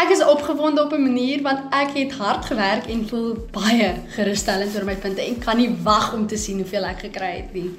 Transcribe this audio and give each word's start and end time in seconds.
Ek 0.00 0.08
is 0.14 0.22
opgewonde 0.24 0.80
op 0.80 0.92
'n 0.96 1.02
manier 1.02 1.42
want 1.42 1.60
ek 1.76 1.90
het 1.92 2.12
hard 2.12 2.44
gewerk 2.44 2.86
en 2.86 3.08
voel 3.08 3.36
baie 3.52 3.94
gerusstellend 4.16 4.76
oor 4.76 4.84
my 4.84 4.96
punte 4.96 5.20
en 5.20 5.38
kan 5.38 5.56
nie 5.56 5.76
wag 5.82 6.14
om 6.14 6.26
te 6.26 6.36
sien 6.36 6.56
hoeveel 6.56 6.84
ek 6.84 6.98
gekry 6.98 7.32
het 7.36 7.52
nie. 7.52 7.70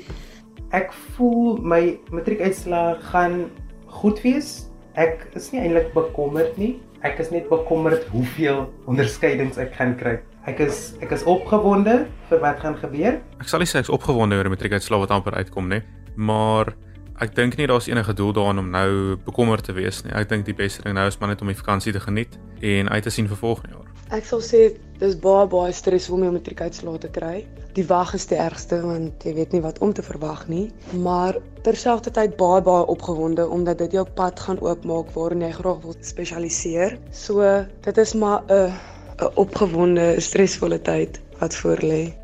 Ek 0.70 0.94
voel 1.16 1.58
my 1.58 1.98
matriekuitslae 2.12 3.00
gaan 3.10 3.50
goed 3.86 4.22
wees. 4.22 4.70
Ek 4.94 5.28
is 5.34 5.52
nie 5.52 5.62
eintlik 5.62 5.94
bekommerd 5.94 6.58
nie. 6.58 6.80
Ek 7.02 7.18
is 7.20 7.32
net 7.32 7.50
bekommerd 7.50 8.06
hoeveel 8.14 8.70
onderskeidings 8.86 9.58
ek 9.58 9.74
gaan 9.74 9.98
kry. 9.98 10.20
Ek 10.46 10.60
is 10.60 10.94
ek 11.02 11.12
is 11.12 11.24
opgewonde 11.24 12.06
vir 12.30 12.40
wat 12.40 12.60
gaan 12.60 12.78
gebeur. 12.78 13.18
Ek 13.40 13.48
sal 13.48 13.60
nie 13.60 13.68
sê 13.68 13.80
ek's 13.80 13.90
opgewonde 13.90 14.36
oor 14.36 14.44
die 14.44 14.54
matriekuitslae 14.54 15.00
wat 15.00 15.12
amper 15.12 15.34
uitkom 15.34 15.68
nie, 15.70 15.82
maar 16.16 16.76
ek 17.22 17.36
dink 17.38 17.58
nie 17.58 17.68
daar's 17.70 17.88
enige 17.88 18.14
doel 18.18 18.34
daarin 18.34 18.60
om 18.60 18.70
nou 18.74 19.18
bekommerd 19.26 19.64
te 19.64 19.76
wees 19.78 20.02
nie. 20.04 20.14
Ek 20.18 20.30
dink 20.30 20.48
die 20.48 20.58
beste 20.58 20.82
ding 20.86 20.98
nou 20.98 21.08
is 21.08 21.20
maar 21.22 21.30
net 21.30 21.42
om 21.42 21.52
die 21.52 21.58
vakansie 21.58 21.94
te 21.94 22.02
geniet 22.02 22.38
en 22.62 22.90
uit 22.90 23.04
te 23.04 23.14
sien 23.14 23.30
vir 23.30 23.38
volgende 23.38 23.76
jaar. 23.76 23.90
Ek 24.12 24.26
sal 24.28 24.42
sê 24.44 24.62
dis 25.00 25.14
baie 25.24 25.46
baie 25.48 25.72
stresvol 25.74 26.18
om 26.18 26.26
jou 26.26 26.32
matriekuitslae 26.36 27.00
te 27.00 27.12
kry. 27.16 27.36
Die 27.78 27.86
wag 27.88 28.12
is 28.18 28.26
die 28.28 28.40
ergste 28.42 28.82
want 28.84 29.24
jy 29.24 29.36
weet 29.38 29.54
nie 29.56 29.62
wat 29.64 29.80
om 29.86 29.94
te 29.96 30.04
verwag 30.04 30.44
nie, 30.52 30.66
maar 31.06 31.38
terselfdertyd 31.64 32.36
baie 32.42 32.64
baie 32.66 32.88
opgewonde 32.92 33.48
omdat 33.48 33.80
dit 33.86 33.96
jou 34.00 34.06
pad 34.18 34.40
gaan 34.40 34.60
oopmaak 34.60 35.14
waarin 35.16 35.46
jy 35.46 35.52
graag 35.62 35.86
wil 35.86 35.96
spesialiseer. 36.02 36.98
So 37.12 37.46
dit 37.86 37.98
is 37.98 38.14
maar 38.14 38.44
'n 38.50 38.74
'n 39.22 39.32
opgewonde, 39.36 40.16
stresvolle 40.20 40.82
tyd 40.82 41.22
wat 41.40 41.56
voor 41.56 41.80
lê. 41.82 42.21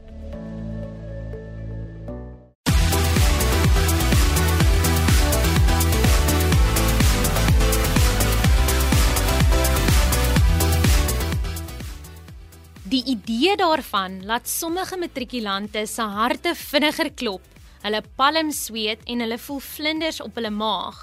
Idee 13.47 13.63
daarvan 13.63 14.25
laat 14.25 14.49
sommige 14.49 14.97
matrikulante 14.99 15.85
se 15.87 16.01
harte 16.01 16.51
vinniger 16.55 17.07
klop. 17.13 17.45
Hulle 17.81 18.01
palm 18.19 18.49
sweet 18.51 19.05
en 19.07 19.23
hulle 19.23 19.37
voel 19.39 19.61
vlinders 19.63 20.19
op 20.21 20.35
hulle 20.35 20.51
maag. 20.51 20.97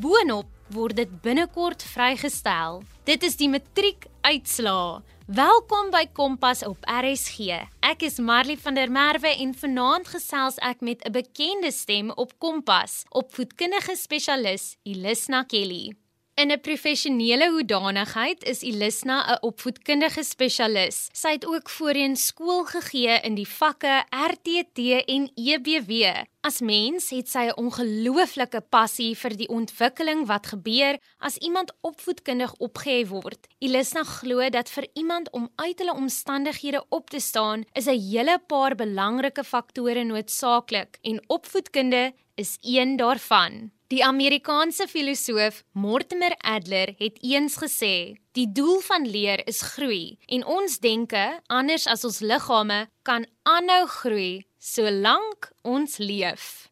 Boonop 0.00 0.48
word 0.72 0.96
dit 0.96 1.12
binnekort 1.20 1.84
vrygestel. 1.92 2.80
Dit 3.04 3.28
is 3.28 3.36
die 3.36 3.50
matriekuitslaa. 3.52 5.02
Welkom 5.28 5.92
by 5.92 6.06
Kompas 6.16 6.64
op 6.64 6.88
RSG. 6.88 7.60
Ek 7.84 8.08
is 8.08 8.16
Marley 8.16 8.56
van 8.56 8.80
der 8.80 8.88
Merwe 8.88 9.36
en 9.36 9.52
vanaand 9.52 10.08
gesels 10.08 10.56
ek 10.56 10.80
met 10.80 11.04
'n 11.04 11.12
bekende 11.12 11.70
stem 11.70 12.08
op 12.16 12.32
Kompas, 12.38 13.04
opvoedkundige 13.10 13.96
spesialis 13.96 14.76
Ilisna 14.84 15.44
Kelly. 15.44 15.99
In 16.40 16.50
'n 16.52 16.60
professionele 16.60 17.50
hoedanigheid 17.50 18.44
is 18.44 18.62
Ilisna 18.62 19.16
'n 19.32 19.38
opvoedkundige 19.48 20.22
spesialis. 20.24 21.08
Sy 21.12 21.30
het 21.36 21.46
ook 21.46 21.68
voorheen 21.70 22.16
skool 22.16 22.64
gegee 22.64 23.20
in 23.28 23.34
die 23.34 23.48
vakke 23.48 24.04
RTT 24.30 24.78
en 25.14 25.30
EBW. 25.34 25.92
As 26.40 26.60
mens 26.60 27.10
het 27.10 27.28
sy 27.28 27.44
'n 27.48 27.56
ongelooflike 27.64 28.60
passie 28.60 29.14
vir 29.16 29.36
die 29.36 29.48
ontwikkeling 29.48 30.26
wat 30.26 30.46
gebeur 30.46 30.98
as 31.18 31.36
iemand 31.36 31.72
opvoedkundig 31.80 32.54
opgehef 32.54 33.08
word. 33.08 33.46
Ilisna 33.58 34.02
glo 34.02 34.48
dat 34.48 34.70
vir 34.70 34.86
iemand 34.92 35.30
om 35.30 35.50
uit 35.56 35.78
hulle 35.78 35.94
omstandighede 35.94 36.84
op 36.88 37.10
te 37.10 37.20
staan, 37.20 37.64
is 37.72 37.86
'n 37.86 38.00
hele 38.10 38.38
paar 38.46 38.74
belangrike 38.74 39.44
faktore 39.44 40.04
noodsaaklik 40.04 40.98
en 41.02 41.24
opvoedkunde 41.26 42.12
is 42.34 42.56
een 42.60 42.96
daarvan. 42.96 43.79
Die 43.90 44.04
Amerikaanse 44.06 44.84
filosoof 44.86 45.64
Mortimer 45.72 46.36
Adler 46.46 46.92
het 46.98 47.16
eens 47.26 47.56
gesê: 47.58 48.14
"Die 48.38 48.46
doel 48.52 48.78
van 48.86 49.10
leer 49.10 49.46
is 49.46 49.62
groei 49.62 50.18
en 50.26 50.44
ons 50.46 50.78
denke, 50.78 51.40
anders 51.46 51.86
as 51.86 52.04
ons 52.04 52.20
liggame, 52.20 52.86
kan 53.02 53.26
aanhou 53.42 53.86
groei 53.86 54.46
solank 54.58 55.50
ons 55.62 55.96
leef." 55.98 56.70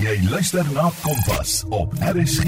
Jy 0.00 0.28
luister 0.28 0.68
na 0.72 0.90
Kompas 1.00 1.64
op 1.70 1.96
RSG. 2.12 2.44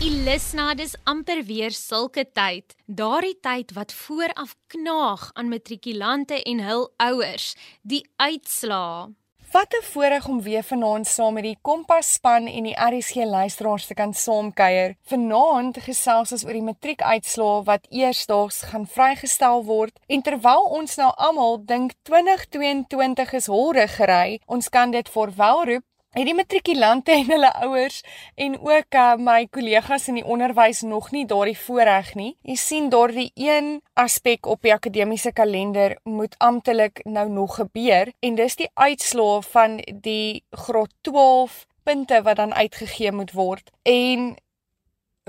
Ilisna, 0.00 0.74
dis 0.74 0.94
amper 1.04 1.40
weer 1.44 1.70
sulke 1.70 2.26
tyd. 2.32 2.76
Daardie 2.84 3.38
tyd 3.40 3.72
wat 3.72 3.92
vooraf 3.92 4.54
knaag 4.66 5.30
aan 5.32 5.48
matrikulante 5.48 6.42
en 6.42 6.60
hul 6.60 6.92
ouers, 6.96 7.54
die 7.82 8.04
uitslaa. 8.16 9.08
Wat 9.50 9.74
'n 9.74 9.82
voorreg 9.82 10.28
om 10.28 10.42
weer 10.42 10.62
vanaand 10.62 11.06
saam 11.06 11.32
met 11.34 11.42
die 11.42 11.58
Kompas 11.62 12.12
span 12.12 12.46
en 12.46 12.62
die 12.62 12.76
RSG 12.90 13.14
luisteraars 13.14 13.86
te 13.86 13.94
kan 13.94 14.14
saamkuier. 14.14 14.94
Vanaand 15.02 15.78
gesels 15.78 16.32
ons 16.32 16.44
oor 16.44 16.52
die 16.52 16.62
matriekuitslae 16.62 17.64
wat 17.64 17.86
eersdaags 17.88 18.62
gaan 18.62 18.86
vrygestel 18.86 19.64
word 19.64 19.98
en 20.06 20.22
terwyl 20.22 20.64
ons 20.78 20.96
nou 20.96 21.12
almal 21.16 21.64
dink 21.64 21.92
2022 22.02 23.32
is 23.32 23.46
holre 23.46 23.88
gery, 23.88 24.40
ons 24.46 24.68
kan 24.68 24.90
dit 24.90 25.08
verwelroep 25.08 25.82
het 25.82 25.89
die 26.10 26.34
matrikulante 26.34 27.12
en 27.14 27.28
hulle 27.30 27.50
ouers 27.62 28.00
en 28.34 28.56
ook 28.58 28.96
uh, 28.98 29.14
my 29.14 29.44
kollegas 29.54 30.08
in 30.10 30.18
die 30.18 30.26
onderwys 30.26 30.82
nog 30.82 31.12
nie 31.14 31.22
daardie 31.26 31.58
voorreg 31.58 32.14
nie. 32.18 32.32
Jy 32.42 32.56
sien 32.58 32.88
daardie 32.90 33.30
een 33.38 33.76
aspek 33.94 34.46
op 34.50 34.62
die 34.66 34.74
akademiese 34.74 35.30
kalender 35.32 35.94
moet 36.02 36.34
amptelik 36.38 37.04
nou 37.04 37.28
nog 37.30 37.60
gebeur 37.60 38.10
en 38.20 38.34
dis 38.34 38.58
die 38.58 38.70
uitslae 38.74 39.42
van 39.52 39.78
die 40.02 40.42
graad 40.50 40.90
12 41.06 41.64
punte 41.86 42.22
wat 42.26 42.42
dan 42.42 42.54
uitgegee 42.54 43.12
moet 43.12 43.32
word. 43.32 43.70
En 43.82 44.34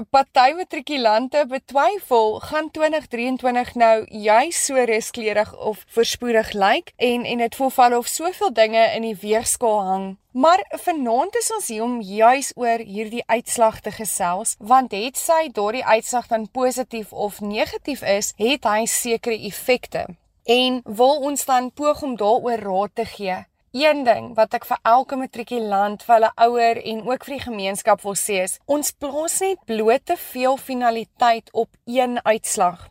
party 0.10 0.54
matrikulante 0.56 1.46
betwyfel 1.48 2.40
gaan 2.40 2.72
2023 2.72 3.76
nou 3.76 4.06
juis 4.08 4.66
so 4.66 4.84
ruskleurig 4.90 5.52
of 5.58 5.84
voorspoedig 5.88 6.54
lyk 6.54 6.94
en 6.98 7.26
en 7.26 7.38
dit 7.38 7.56
voel 7.56 7.70
val 7.70 7.98
of 7.98 8.08
soveel 8.08 8.54
dinge 8.54 8.84
in 8.96 9.02
die 9.02 9.18
weegskaal 9.22 9.84
hang. 9.86 10.08
Maar 10.32 10.64
vanaand 10.84 11.36
is 11.36 11.52
ons 11.52 11.68
hier 11.68 11.84
om 11.84 12.02
juis 12.02 12.52
oor 12.56 12.80
hierdie 12.80 13.24
uitslag 13.26 13.82
te 13.82 13.92
gesels 13.92 14.56
want 14.60 14.96
het 14.96 15.18
sy 15.18 15.52
daardie 15.52 15.86
uitslag 15.86 16.28
dan 16.28 16.50
positief 16.52 17.14
of 17.14 17.42
negatief 17.42 18.02
is, 18.02 18.34
het 18.38 18.64
hy 18.64 18.86
sekere 18.86 19.38
effekte. 19.52 20.08
En 20.44 20.82
wil 20.86 21.22
ons 21.30 21.46
dan 21.46 21.72
poog 21.72 22.02
om 22.02 22.16
daaroor 22.18 22.68
raad 22.68 22.96
te 22.96 23.06
gee. 23.06 23.42
Een 23.72 24.02
ding 24.04 24.26
wat 24.36 24.52
ek 24.58 24.66
vir 24.68 24.80
elke 24.84 25.16
matrikulant, 25.16 26.02
vir 26.04 26.18
hulle 26.18 26.32
ouer 26.44 26.80
en 26.92 26.98
ook 27.08 27.24
vir 27.24 27.38
die 27.38 27.44
gemeenskap 27.46 28.02
wil 28.04 28.18
sê 28.20 28.42
is, 28.44 28.58
ons 28.68 28.92
plaas 28.92 29.40
net 29.40 29.64
bloot 29.70 30.04
te 30.12 30.18
veel 30.20 30.60
finaliteit 30.60 31.48
op 31.56 31.72
een 31.88 32.20
uitslag. 32.28 32.91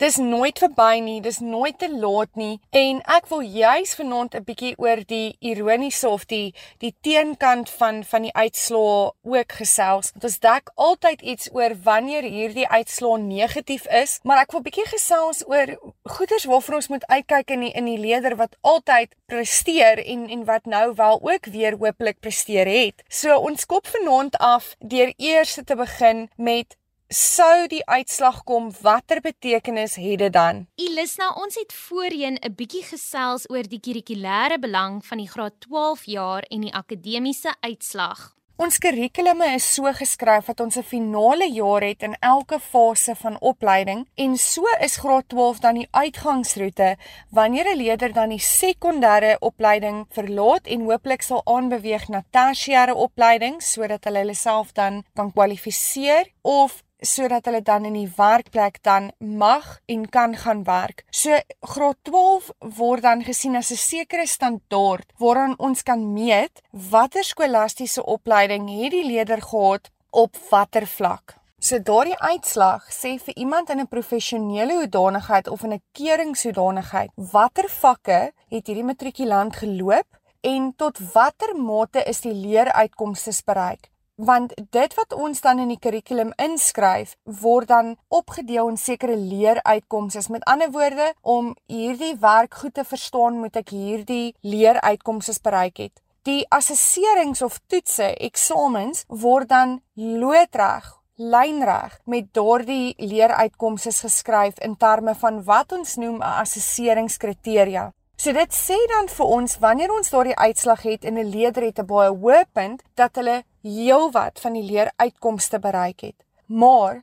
Dis 0.00 0.16
nooit 0.16 0.56
verby 0.56 0.94
nie, 1.04 1.18
dis 1.20 1.42
nooit 1.44 1.76
te 1.76 1.90
laat 1.92 2.38
nie 2.40 2.54
en 2.72 3.02
ek 3.12 3.26
wil 3.28 3.42
juis 3.44 3.90
vanaand 3.98 4.36
'n 4.38 4.46
bietjie 4.46 4.70
oor 4.80 5.02
die 5.04 5.36
ironiese 5.44 6.08
of 6.08 6.24
die 6.24 6.54
die 6.80 6.94
teenkant 7.04 7.68
van 7.80 8.00
van 8.04 8.22
die 8.22 8.32
uitslaa 8.32 9.12
ook 9.34 9.52
gesels. 9.58 10.12
Want 10.12 10.24
ons 10.24 10.38
dek 10.38 10.72
altyd 10.74 11.20
iets 11.20 11.50
oor 11.52 11.76
wanneer 11.84 12.22
hierdie 12.22 12.68
uitslaa 12.68 13.16
negatief 13.16 13.84
is, 13.86 14.20
maar 14.24 14.40
ek 14.40 14.52
wil 14.52 14.64
bietjie 14.64 14.88
gesels 14.88 15.44
oor 15.46 15.76
goeders 16.04 16.48
waarvoor 16.48 16.74
ons 16.74 16.88
moet 16.88 17.06
uitkyk 17.06 17.50
in 17.50 17.60
die 17.60 17.72
in 17.72 17.84
die 17.84 18.00
leerder 18.00 18.36
wat 18.36 18.56
altyd 18.60 19.14
presteer 19.26 20.00
en 20.00 20.28
en 20.30 20.44
wat 20.44 20.64
nou 20.64 20.94
wel 20.94 21.20
ook 21.22 21.44
weer 21.46 21.76
hopelik 21.76 22.20
presteer 22.20 22.66
het. 22.66 23.04
So 23.08 23.36
ons 23.36 23.66
kop 23.66 23.86
vanaand 23.86 24.38
af 24.38 24.76
deur 24.78 25.12
eers 25.16 25.58
te 25.64 25.76
begin 25.76 26.30
met 26.36 26.79
sou 27.10 27.66
die 27.66 27.82
uitslag 27.90 28.44
kom, 28.46 28.68
watter 28.82 29.18
betekenis 29.20 29.96
het 29.98 30.20
dit 30.22 30.32
dan? 30.32 30.66
Ilisna, 30.78 31.32
ons 31.42 31.56
het 31.58 31.72
voorheen 31.74 32.38
'n 32.38 32.54
bietjie 32.54 32.84
gesels 32.84 33.50
oor 33.50 33.66
die 33.66 33.80
kurrikulêre 33.80 34.58
belang 34.58 35.04
van 35.06 35.18
die 35.18 35.28
graad 35.28 35.60
12 35.60 36.04
jaar 36.04 36.42
en 36.42 36.60
die 36.60 36.74
akademiese 36.74 37.54
uitslag. 37.60 38.34
Ons 38.56 38.78
kurrikulume 38.78 39.54
is 39.54 39.64
so 39.74 39.88
geskryf 39.92 40.44
dat 40.46 40.60
ons 40.60 40.76
'n 40.76 40.82
finale 40.82 41.48
jaar 41.52 41.82
het 41.82 42.02
in 42.02 42.16
elke 42.20 42.60
fase 42.60 43.14
van 43.16 43.40
opleiding 43.40 44.08
en 44.14 44.36
so 44.36 44.62
is 44.80 44.96
graad 44.96 45.28
12 45.28 45.58
dan 45.58 45.74
die 45.74 45.88
uitgangsroete 45.90 46.96
wanneer 47.30 47.66
'n 47.72 47.76
leerder 47.76 48.12
dan 48.12 48.28
die 48.28 48.38
sekondêre 48.38 49.38
opleiding 49.38 50.06
verlaat 50.10 50.66
en 50.66 50.80
hooplik 50.80 51.22
sal 51.22 51.42
aanbeweeg 51.44 52.08
na 52.08 52.22
tersiêre 52.30 52.94
opleiding 52.94 53.62
sodat 53.62 54.04
hulle 54.04 54.18
hulle 54.18 54.34
self 54.34 54.72
dan 54.72 55.04
kan 55.14 55.32
kwalifiseer 55.32 56.26
of 56.42 56.82
sodat 57.00 57.44
hulle 57.44 57.62
dan 57.62 57.84
in 57.84 57.96
die 57.98 58.12
werkplek 58.16 58.82
dan 58.82 59.10
mag 59.18 59.80
en 59.86 60.08
kan 60.08 60.36
gaan 60.36 60.64
werk. 60.64 61.04
So 61.10 61.36
graad 61.60 61.96
12 62.02 62.50
word 62.76 63.02
dan 63.02 63.24
gesien 63.24 63.56
as 63.56 63.70
'n 63.70 63.76
sekere 63.76 64.26
standaard 64.26 65.12
waaraan 65.18 65.58
ons 65.58 65.82
kan 65.82 66.12
meet 66.12 66.62
watter 66.70 67.24
skolastiese 67.24 68.04
opleiding 68.04 68.68
het 68.68 68.90
die 68.90 69.06
leerder 69.06 69.42
gehad 69.42 69.90
op 70.10 70.36
watter 70.50 70.86
vlak. 70.86 71.34
So 71.58 71.78
daardie 71.78 72.16
uitslag 72.18 72.86
sê 72.88 73.18
vir 73.18 73.34
iemand 73.36 73.70
in 73.70 73.80
'n 73.80 73.88
professionele 73.88 74.74
hoedanigheid 74.74 75.48
of 75.48 75.62
in 75.62 75.72
'n 75.72 75.82
keringshoedanigheid 75.92 77.10
watter 77.14 77.68
vakke 77.68 78.32
het 78.48 78.66
hierdie 78.66 78.84
matrikulant 78.84 79.56
geloop 79.56 80.08
en 80.40 80.72
tot 80.76 80.98
watter 81.12 81.56
mate 81.56 82.02
is 82.04 82.20
die 82.20 82.32
leeruitkomste 82.32 83.32
bereik 83.44 83.90
want 84.24 84.52
dit 84.70 84.94
wat 84.98 85.12
ons 85.16 85.40
dan 85.40 85.58
in 85.62 85.72
die 85.72 85.78
kurrikulum 85.80 86.32
inskryf 86.36 87.16
word 87.24 87.68
dan 87.68 87.96
opgedeel 88.08 88.68
in 88.68 88.76
sekere 88.76 89.16
leeruitkomste. 89.16 90.32
Met 90.32 90.44
ander 90.44 90.70
woorde, 90.70 91.12
om 91.22 91.54
hierdie 91.66 92.16
werk 92.20 92.54
goed 92.54 92.74
te 92.74 92.84
verstaan, 92.84 93.40
moet 93.40 93.56
ek 93.56 93.72
hierdie 93.72 94.34
leeruitkomste 94.40 95.38
bereik 95.42 95.82
het. 95.86 96.02
Die 96.28 96.44
assesserings 96.52 97.40
of 97.42 97.60
toetse, 97.66 98.12
eksamens 98.20 99.04
word 99.08 99.48
dan 99.48 99.78
loodreg 99.94 101.00
lynreg 101.20 101.98
met 102.04 102.30
daardie 102.32 102.94
leeruitkomste 102.96 103.92
geskryf 103.92 104.58
in 104.64 104.76
terme 104.76 105.14
van 105.14 105.42
wat 105.44 105.72
ons 105.72 105.96
noem 105.96 106.16
'n 106.16 106.36
assesseringskriteria. 106.44 107.92
So 108.16 108.32
dit 108.32 108.52
sê 108.52 108.76
dan 108.88 109.08
vir 109.08 109.26
ons 109.26 109.58
wanneer 109.58 109.92
ons 109.92 110.10
daardie 110.10 110.36
uitslag 110.36 110.82
het 110.82 111.04
en 111.04 111.18
'n 111.18 111.30
leerder 111.30 111.62
het 111.62 111.78
'n 111.78 111.86
baie 111.86 112.10
hoë 112.10 112.44
punt 112.52 112.82
dat 112.94 113.14
hulle 113.16 113.44
heelwat 113.62 114.40
van 114.40 114.52
die 114.52 114.64
leeruitkomste 114.64 115.58
bereik 115.58 116.00
het. 116.00 116.16
Maar 116.46 117.02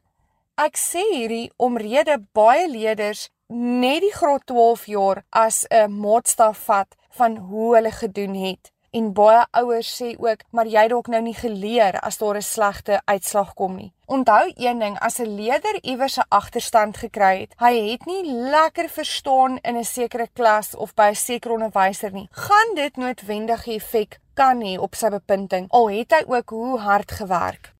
ek 0.57 0.77
sê 0.77 1.04
hierdie 1.13 1.51
omrede 1.57 2.18
baie 2.33 2.68
leerders 2.69 3.30
net 3.48 4.01
die 4.04 4.13
graad 4.13 4.45
12 4.45 4.86
jaar 4.86 5.24
as 5.30 5.65
'n 5.69 5.92
maatstaf 5.92 6.57
vat 6.65 6.95
van 7.09 7.38
hoe 7.38 7.75
hulle 7.75 7.92
gedoen 7.92 8.33
het. 8.36 8.71
En 8.98 9.10
baie 9.14 9.44
ouers 9.60 9.90
sê 10.00 10.14
ook, 10.18 10.42
maar 10.56 10.66
jy 10.66 10.88
dalk 10.90 11.10
nou 11.14 11.20
nie 11.22 11.36
geleer 11.38 12.00
as 12.08 12.18
daar 12.18 12.38
'n 12.38 12.42
slegte 12.42 13.02
uitslag 13.06 13.54
kom 13.54 13.76
nie. 13.76 13.92
Onthou 14.06 14.52
een 14.56 14.80
ding, 14.80 15.00
as 15.00 15.20
'n 15.20 15.36
leerder 15.40 15.78
iewers 15.84 16.18
'n 16.18 16.30
agterstand 16.30 16.98
gekry 16.98 17.40
het, 17.42 17.54
hy 17.58 17.92
het 17.92 18.06
nie 18.06 18.24
lekker 18.32 18.90
verstaan 18.90 19.60
in 19.62 19.78
'n 19.78 19.84
sekere 19.84 20.28
klas 20.34 20.76
of 20.76 20.94
by 20.94 21.10
'n 21.10 21.16
sekere 21.16 21.54
onderwyser 21.54 22.12
nie, 22.12 22.28
gaan 22.32 22.76
dit 22.76 22.96
noodwendig 22.96 23.68
effek 23.68 24.20
kan 24.34 24.62
hê 24.62 24.78
op 24.80 24.96
sy 24.96 25.10
bepunting 25.10 25.66
al 25.70 25.90
het 25.90 26.12
hy 26.12 26.24
ook 26.28 26.50
hoe 26.50 26.80
hard 26.80 27.12
gewerk. 27.12 27.74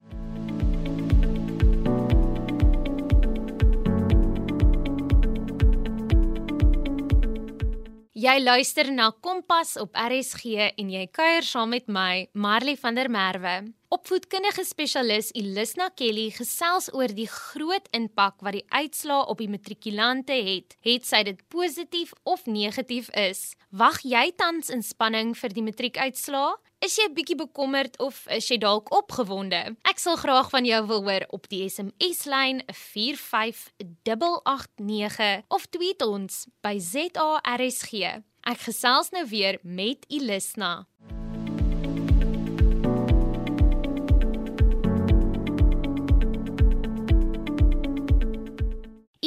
Jy 8.27 8.41
luister 8.44 8.89
na 8.91 9.06
Kompas 9.24 9.77
op 9.79 9.94
RSG 9.95 10.74
en 10.81 10.89
jy 10.91 11.06
kuier 11.15 11.45
saam 11.47 11.69
met 11.71 11.85
my, 11.88 12.25
Marley 12.35 12.75
van 12.75 12.97
der 12.97 13.07
Merwe. 13.13 13.53
Opvoedkundige 13.88 14.66
spesialis 14.68 15.30
Elisna 15.31 15.86
Kelly 15.95 16.25
gesels 16.36 16.89
oor 16.92 17.07
die 17.16 17.30
groot 17.31 17.86
impak 17.95 18.36
wat 18.44 18.51
die 18.57 18.68
uitslae 18.68 19.24
op 19.31 19.39
die 19.39 19.48
matrikulante 19.48 20.36
het, 20.36 20.75
het 20.84 21.07
sy 21.07 21.24
dit 21.24 21.39
positief 21.48 22.12
of 22.28 22.44
negatief 22.51 23.07
is. 23.16 23.56
Wag 23.72 24.04
jy 24.04 24.36
tans 24.36 24.68
in 24.75 24.84
spanning 24.84 25.31
vir 25.39 25.56
die 25.56 25.63
matriekuitslae? 25.63 26.60
Is 26.84 27.00
jy 27.00 27.07
bietjie 27.16 27.39
bekommerd 27.39 27.95
of 28.04 28.28
is 28.28 28.51
jy 28.51 28.60
dalk 28.60 28.92
opgewonde? 28.92 29.80
Ek 29.88 30.04
sal 30.04 30.19
graag 30.19 30.51
van 30.51 30.68
jou 30.68 30.84
wil 30.92 31.07
hoor 31.07 31.24
op 31.39 31.48
die 31.48 31.72
SMS 31.72 32.28
lyn 32.28 32.68
45889 32.68 35.48
of 35.48 35.63
tweet 35.72 36.04
ons 36.04 36.51
by 36.60 36.75
ZARSG. 36.75 38.19
Ek 38.48 38.60
gesels 38.68 39.12
nou 39.16 39.24
weer 39.31 39.63
met 39.63 40.04
Elisna. 40.12 40.84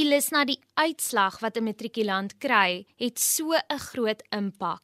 Ilis 0.01 0.31
na 0.33 0.47
die 0.49 0.57
uitslag 0.81 1.41
wat 1.43 1.59
'n 1.59 1.65
matrikulant 1.67 2.33
kry, 2.41 2.87
het 2.97 3.19
so 3.19 3.53
'n 3.53 3.79
groot 3.79 4.23
impak. 4.31 4.83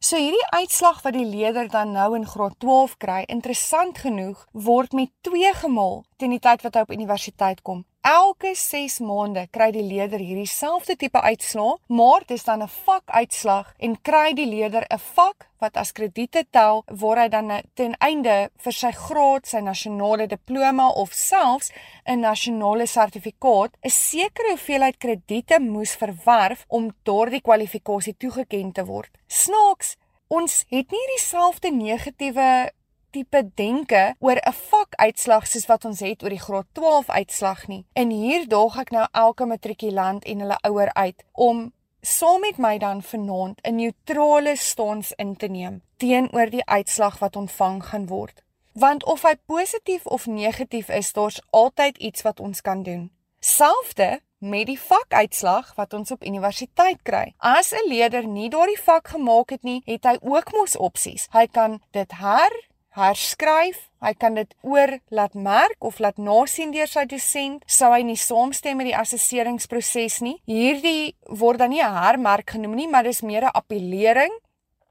So 0.00 0.16
hierdie 0.16 0.50
uitslag 0.50 1.02
wat 1.02 1.12
die 1.12 1.26
leerder 1.26 1.68
dan 1.68 1.92
nou 1.92 2.16
in 2.16 2.26
graad 2.26 2.58
12 2.58 2.96
kry, 2.96 3.22
interessant 3.26 3.98
genoeg, 3.98 4.46
word 4.52 4.92
met 4.92 5.10
2 5.20 5.52
gemaal 5.54 6.04
teen 6.24 6.38
die 6.38 6.40
tyd 6.40 6.62
wat 6.64 6.78
hy 6.78 6.84
op 6.86 6.92
universiteit 6.94 7.60
kom. 7.66 7.84
Elke 8.04 8.54
6 8.56 8.98
maande 9.04 9.46
kry 9.52 9.70
die 9.72 9.84
leerder 9.84 10.20
hierdie 10.20 10.48
selfde 10.48 10.96
tipe 11.00 11.20
uitslaa, 11.20 11.78
maar 11.88 12.24
dit 12.24 12.36
is 12.38 12.44
dan 12.44 12.62
'n 12.62 12.68
vakuitslag 12.68 13.72
en 13.78 13.96
kry 14.00 14.32
die 14.32 14.46
leerder 14.46 14.84
'n 14.88 14.98
vak 14.98 15.48
wat 15.60 15.76
as 15.76 15.92
krediete 15.92 16.44
tel 16.50 16.84
waar 16.86 17.18
hy 17.22 17.28
dan 17.28 17.62
ten 17.74 17.94
einde 18.00 18.50
vir 18.56 18.72
sy 18.72 18.92
graad, 18.92 19.46
sy 19.46 19.60
nasionale 19.60 20.26
diploma 20.26 20.88
of 20.88 21.12
selfs 21.12 21.72
'n 22.06 22.20
nasionale 22.20 22.86
sertifikaat 22.86 23.76
'n 23.82 23.90
sekere 23.90 24.48
hoeveelheid 24.48 24.96
krediete 24.98 25.60
moes 25.60 25.94
verwerf 25.96 26.64
om 26.68 26.94
daardie 27.02 27.40
kwalifikasie 27.40 28.16
toegeken 28.16 28.72
te 28.72 28.84
word. 28.84 29.10
Snaaks, 29.26 29.96
ons 30.28 30.64
het 30.68 30.90
nie 30.90 31.06
dieselfde 31.16 31.70
negatiewe 31.70 32.70
tipe 33.14 33.40
denke 33.54 34.02
oor 34.18 34.38
'n 34.42 34.52
vakuitslag 34.70 35.46
soos 35.46 35.66
wat 35.70 35.84
ons 35.84 36.00
het 36.00 36.22
oor 36.22 36.34
die 36.34 36.46
graad 36.46 36.66
12 36.72 37.08
uitslag 37.08 37.66
nie. 37.68 37.84
En 37.92 38.10
hier 38.10 38.48
daag 38.48 38.78
ek 38.78 38.90
nou 38.90 39.06
elke 39.12 39.46
matrikulant 39.46 40.24
en 40.24 40.40
hulle 40.40 40.58
ouer 40.62 40.92
uit 40.92 41.24
om 41.32 41.72
saam 42.00 42.40
met 42.40 42.58
my 42.58 42.78
dan 42.78 43.02
vanaand 43.02 43.60
'n 43.62 43.74
neutrale 43.74 44.56
stans 44.56 45.12
in 45.16 45.36
te 45.36 45.46
neem 45.46 45.82
teenoor 45.96 46.50
die 46.50 46.66
uitslag 46.66 47.18
wat 47.18 47.36
ontvang 47.36 47.84
gaan 47.84 48.06
word. 48.06 48.42
Want 48.72 49.04
of 49.04 49.22
hy 49.22 49.34
positief 49.46 50.06
of 50.06 50.26
negatief 50.26 50.88
is, 50.88 51.12
daar's 51.12 51.40
altyd 51.50 51.98
iets 51.98 52.22
wat 52.22 52.40
ons 52.40 52.60
kan 52.60 52.82
doen. 52.82 53.10
Selfde 53.38 54.20
met 54.38 54.66
die 54.66 54.80
vakuitslag 54.80 55.74
wat 55.74 55.92
ons 55.92 56.10
op 56.10 56.24
universiteit 56.24 57.02
kry. 57.02 57.34
As 57.38 57.72
'n 57.72 57.88
leerder 57.88 58.26
nie 58.26 58.50
daardie 58.50 58.80
vak 58.80 59.08
gemaak 59.08 59.50
het 59.50 59.62
nie, 59.62 59.82
het 59.84 60.04
hy 60.04 60.16
ook 60.20 60.52
mos 60.52 60.76
opsies. 60.76 61.28
Hy 61.30 61.46
kan 61.46 61.80
dit 61.90 62.12
her 62.12 62.52
herskryf. 62.94 63.88
Hy 64.04 64.12
kan 64.18 64.36
dit 64.38 64.54
oor 64.62 64.98
laat 65.08 65.34
merk 65.34 65.76
of 65.84 65.98
laat 65.98 66.18
nasien 66.18 66.72
deur 66.74 66.90
sy 66.90 67.04
dosent. 67.10 67.62
Sou 67.66 67.90
hy 67.92 68.02
nie 68.06 68.18
saamstem 68.20 68.78
met 68.78 68.90
die 68.90 68.96
assesseringsproses 68.96 70.20
nie. 70.24 70.38
Hierdie 70.46 71.14
word 71.28 71.58
dan 71.58 71.70
nie 71.70 71.82
'n 71.82 71.96
hermerk 72.04 72.50
genoem 72.50 72.74
nie, 72.74 72.88
maar 72.88 73.04
dis 73.04 73.22
meer 73.22 73.44
'n 73.44 73.54
appellering. 73.54 74.32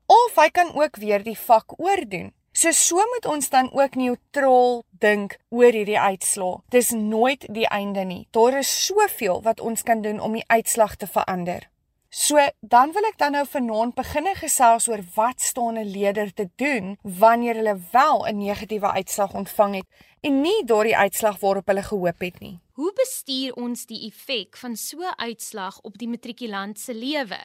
Of 0.08 0.36
hy 0.36 0.50
kan 0.50 0.74
ook 0.76 0.98
weer 0.98 1.24
die 1.24 1.38
vak 1.38 1.80
oordoen. 1.80 2.34
So 2.54 2.72
so 2.72 2.96
moet 2.96 3.26
ons 3.26 3.50
dan 3.50 3.72
ook 3.74 3.96
neutraal 3.96 4.84
dink 5.02 5.40
oor 5.50 5.72
hierdie 5.74 6.00
uitslaa. 6.00 6.62
Dis 6.70 6.90
nooit 6.90 7.48
die 7.50 7.68
einde 7.68 8.06
nie. 8.06 8.28
Daar 8.32 8.60
is 8.60 8.86
soveel 8.86 9.42
wat 9.42 9.60
ons 9.60 9.82
kan 9.84 10.02
doen 10.02 10.20
om 10.20 10.34
die 10.38 10.46
uitslag 10.48 10.96
te 10.96 11.08
verander. 11.08 11.73
So 12.14 12.38
dan 12.62 12.92
wil 12.94 13.08
ek 13.10 13.16
dan 13.18 13.34
nou 13.34 13.42
vanaand 13.50 13.96
beginne 13.98 14.36
gesels 14.38 14.86
oor 14.86 15.02
wat 15.16 15.42
staan 15.42 15.80
'n 15.82 15.90
leier 15.90 16.34
te 16.34 16.46
doen 16.62 16.98
wanneer 17.02 17.56
hulle 17.56 17.78
wel 17.92 18.28
'n 18.28 18.38
negatiewe 18.38 18.92
uitslag 18.92 19.34
ontvang 19.34 19.76
het 19.76 19.88
en 20.22 20.42
nie 20.42 20.64
daardie 20.66 20.98
uitslag 20.98 21.40
waarop 21.40 21.68
hulle 21.68 21.82
gehoop 21.82 22.20
het 22.20 22.40
nie. 22.40 22.60
Hoe 22.74 22.94
bestuur 22.94 23.54
ons 23.54 23.86
die 23.86 24.06
effek 24.06 24.58
van 24.58 24.76
so 24.76 24.98
'n 25.02 25.18
uitslag 25.18 25.82
op 25.82 25.98
die 25.98 26.08
matrikulant 26.08 26.80
se 26.80 26.94
lewe? 26.94 27.40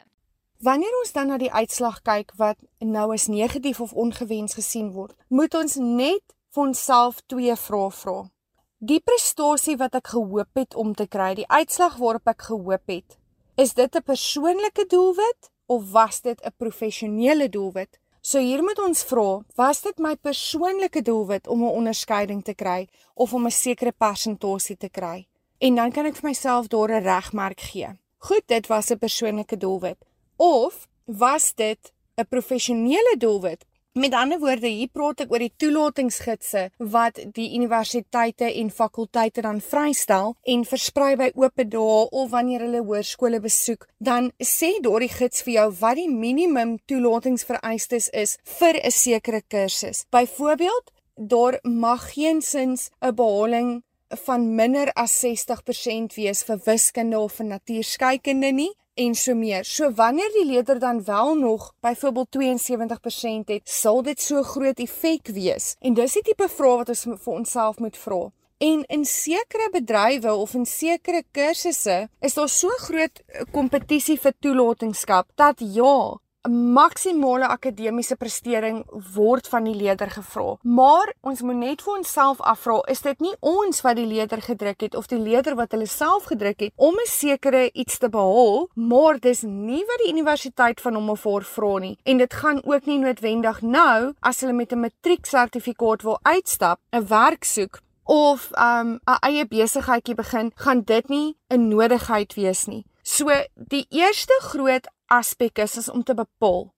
Wanneer 0.58 0.98
ons 0.98 1.12
dan 1.12 1.26
na 1.26 1.38
die 1.38 1.52
uitslag 1.52 2.02
kyk 2.02 2.32
wat 2.36 2.58
nou 2.78 3.12
as 3.12 3.26
negatief 3.26 3.80
of 3.80 3.92
ongewens 3.92 4.54
gesien 4.54 4.92
word, 4.92 5.14
moet 5.28 5.54
ons 5.54 5.74
net 5.74 6.24
vir 6.50 6.62
onsself 6.62 7.20
twee 7.26 7.56
vrae 7.56 7.90
vra. 7.90 8.30
Die 8.78 9.00
prestasie 9.00 9.76
wat 9.76 9.94
ek 9.94 10.06
gehoop 10.06 10.54
het 10.54 10.74
om 10.74 10.94
te 10.94 11.06
kry, 11.06 11.34
die 11.34 11.48
uitslag 11.48 11.96
waarop 11.96 12.26
ek 12.26 12.42
gehoop 12.42 12.86
het, 12.86 13.18
Is 13.58 13.74
dit 13.74 13.94
'n 13.94 14.02
persoonlike 14.02 14.84
doelwit 14.86 15.50
of 15.66 15.90
was 15.90 16.20
dit 16.20 16.40
'n 16.44 16.54
professionele 16.56 17.48
doelwit? 17.48 17.98
So 18.20 18.38
hier 18.38 18.62
moet 18.62 18.78
ons 18.78 19.02
vra, 19.02 19.44
was 19.54 19.80
dit 19.82 19.98
my 19.98 20.16
persoonlike 20.16 21.02
doelwit 21.02 21.46
om 21.46 21.62
'n 21.62 21.76
onderskeiding 21.80 22.44
te 22.44 22.54
kry 22.54 22.88
of 23.14 23.32
om 23.32 23.46
'n 23.46 23.50
sekere 23.50 23.92
persentasie 23.92 24.76
te 24.76 24.88
kry? 24.88 25.26
En 25.58 25.74
dan 25.74 25.90
kan 25.92 26.04
ek 26.04 26.16
vir 26.16 26.28
myself 26.28 26.66
daar 26.66 26.90
'n 26.90 27.02
regmerk 27.02 27.60
gee. 27.60 28.00
Goed, 28.18 28.42
dit 28.46 28.66
was 28.66 28.90
'n 28.90 28.98
persoonlike 28.98 29.56
doelwit. 29.56 30.04
Of 30.36 30.88
was 31.04 31.54
dit 31.54 31.92
'n 32.16 32.28
professionele 32.28 33.14
doelwit 33.18 33.64
Met 33.98 34.14
ander 34.14 34.38
woorde, 34.38 34.68
hier 34.70 34.90
praat 34.94 35.24
ek 35.24 35.32
oor 35.34 35.42
die 35.42 35.54
toelatingsgidse 35.58 36.60
wat 36.92 37.16
die 37.34 37.48
universiteite 37.56 38.46
en 38.60 38.68
fakulteite 38.70 39.42
dan 39.42 39.58
vrystel 39.58 40.36
en 40.52 40.62
versprei 40.70 41.16
by 41.18 41.26
oop 41.34 41.64
dae 41.72 41.96
of 42.20 42.28
wanneer 42.30 42.62
hulle 42.62 42.84
hoërskole 42.86 43.40
besoek, 43.42 43.88
dan 43.98 44.30
sê 44.38 44.70
daardie 44.84 45.10
gids 45.16 45.42
vir 45.42 45.54
jou 45.56 45.66
wat 45.80 45.98
die 45.98 46.06
minimum 46.12 46.76
toelatingsvereistes 46.86 48.06
is 48.22 48.36
vir 48.60 48.78
'n 48.78 48.94
sekere 48.94 49.42
kursus. 49.42 50.04
Byvoorbeeld, 50.14 50.94
daar 51.16 51.58
mag 51.64 52.12
geensins 52.14 52.90
'n 53.02 53.14
behaling 53.14 53.82
van 54.24 54.54
minder 54.54 54.92
as 54.92 55.24
60% 55.24 56.14
wees 56.16 56.42
vir 56.48 56.60
wiskunde 56.64 57.18
of 57.18 57.38
vir 57.38 57.46
natuurskeikunde 57.46 58.52
nie 58.52 58.72
en 58.98 59.14
so 59.14 59.34
meer. 59.34 59.64
So 59.64 59.92
wanneer 59.94 60.30
die 60.34 60.46
leerder 60.46 60.78
dan 60.78 61.04
wel 61.04 61.34
nog 61.34 61.74
byvoorbeeld 61.80 62.28
72% 62.38 63.52
het, 63.52 63.68
sal 63.68 64.02
dit 64.02 64.20
so 64.20 64.42
groot 64.42 64.78
effek 64.78 65.28
wees. 65.32 65.74
En 65.80 65.94
dis 65.94 66.18
die 66.18 66.22
tipe 66.22 66.48
vrae 66.48 66.80
wat 66.82 66.92
ons 66.94 67.06
vir 67.06 67.34
onsself 67.34 67.78
moet 67.78 67.96
vra. 67.96 68.28
En 68.58 68.82
in 68.90 69.04
sekere 69.04 69.68
bedrywe 69.70 70.32
of 70.34 70.54
in 70.54 70.66
sekere 70.66 71.22
kursusse 71.30 72.08
is 72.20 72.34
daar 72.34 72.48
so 72.50 72.74
groot 72.88 73.20
kompetisie 73.54 74.18
vir 74.18 74.34
toelatingskap 74.42 75.30
dat 75.38 75.62
ja, 75.62 76.18
maksimale 76.48 77.46
akademiese 77.48 78.16
prestering 78.16 78.82
word 79.14 79.48
van 79.48 79.64
die 79.64 79.74
leerder 79.74 80.10
gevra. 80.10 80.56
Maar 80.62 81.12
ons 81.20 81.42
moet 81.42 81.56
net 81.56 81.82
vir 81.82 81.96
onsself 81.98 82.40
afvra, 82.40 82.80
is 82.88 83.02
dit 83.02 83.20
nie 83.20 83.34
ons 83.40 83.80
wat 83.84 83.96
die 83.96 84.06
leerder 84.06 84.42
gedruk 84.42 84.80
het 84.80 84.94
of 84.94 85.06
die 85.06 85.20
leerder 85.20 85.56
wat 85.58 85.72
hulle 85.72 85.86
self 85.86 86.30
gedruk 86.32 86.60
het 86.60 86.72
om 86.76 86.94
'n 86.94 87.06
sekere 87.06 87.70
iets 87.72 87.98
te 87.98 88.08
behaal, 88.08 88.68
maar 88.74 89.18
dis 89.20 89.42
nie 89.42 89.84
wat 89.84 90.00
die 90.04 90.12
universiteit 90.12 90.80
van 90.80 90.94
hom 90.94 91.10
of 91.10 91.24
haar 91.24 91.44
vra 91.44 91.78
nie. 91.78 91.98
En 92.04 92.18
dit 92.18 92.34
gaan 92.34 92.60
ook 92.64 92.86
nie 92.86 92.98
noodwendig 92.98 93.62
nou 93.62 94.14
as 94.20 94.40
hulle 94.40 94.52
met 94.52 94.72
'n 94.72 94.80
matrieksertifikaat 94.80 96.02
wil 96.02 96.18
uitstap, 96.22 96.80
'n 96.92 97.06
werk 97.06 97.44
soek 97.44 97.80
of 98.04 98.50
um 98.56 99.00
'n 99.04 99.18
eie 99.20 99.46
besigheidjie 99.46 100.14
begin, 100.14 100.52
gaan 100.54 100.82
dit 100.84 101.08
nie 101.08 101.36
'n 101.48 101.68
nodigheid 101.68 102.34
wees 102.34 102.66
nie. 102.66 102.84
So 103.02 103.30
die 103.54 103.86
eerste 103.88 104.36
groot 104.40 104.88
aspek 105.08 105.58
is, 105.58 105.76
is 105.76 105.90
om 105.90 106.02
te 106.02 106.14
bepaal 106.14 106.68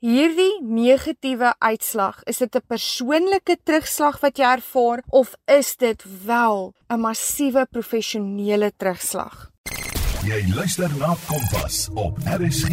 hierdie 0.00 0.62
negatiewe 0.64 1.52
uitslag, 1.60 2.22
is 2.24 2.38
dit 2.38 2.54
'n 2.56 2.64
persoonlike 2.66 3.56
terugslag 3.64 4.20
wat 4.20 4.38
jy 4.38 4.44
ervaar 4.44 5.02
of 5.10 5.34
is 5.46 5.76
dit 5.76 6.04
wel 6.24 6.74
'n 6.88 7.00
massiewe 7.00 7.66
professionele 7.70 8.72
terugslag? 8.76 9.50
Jy 10.24 10.54
luister 10.54 10.88
na 10.98 11.16
Kompas 11.26 11.88
op 11.94 12.16
RSG. 12.24 12.70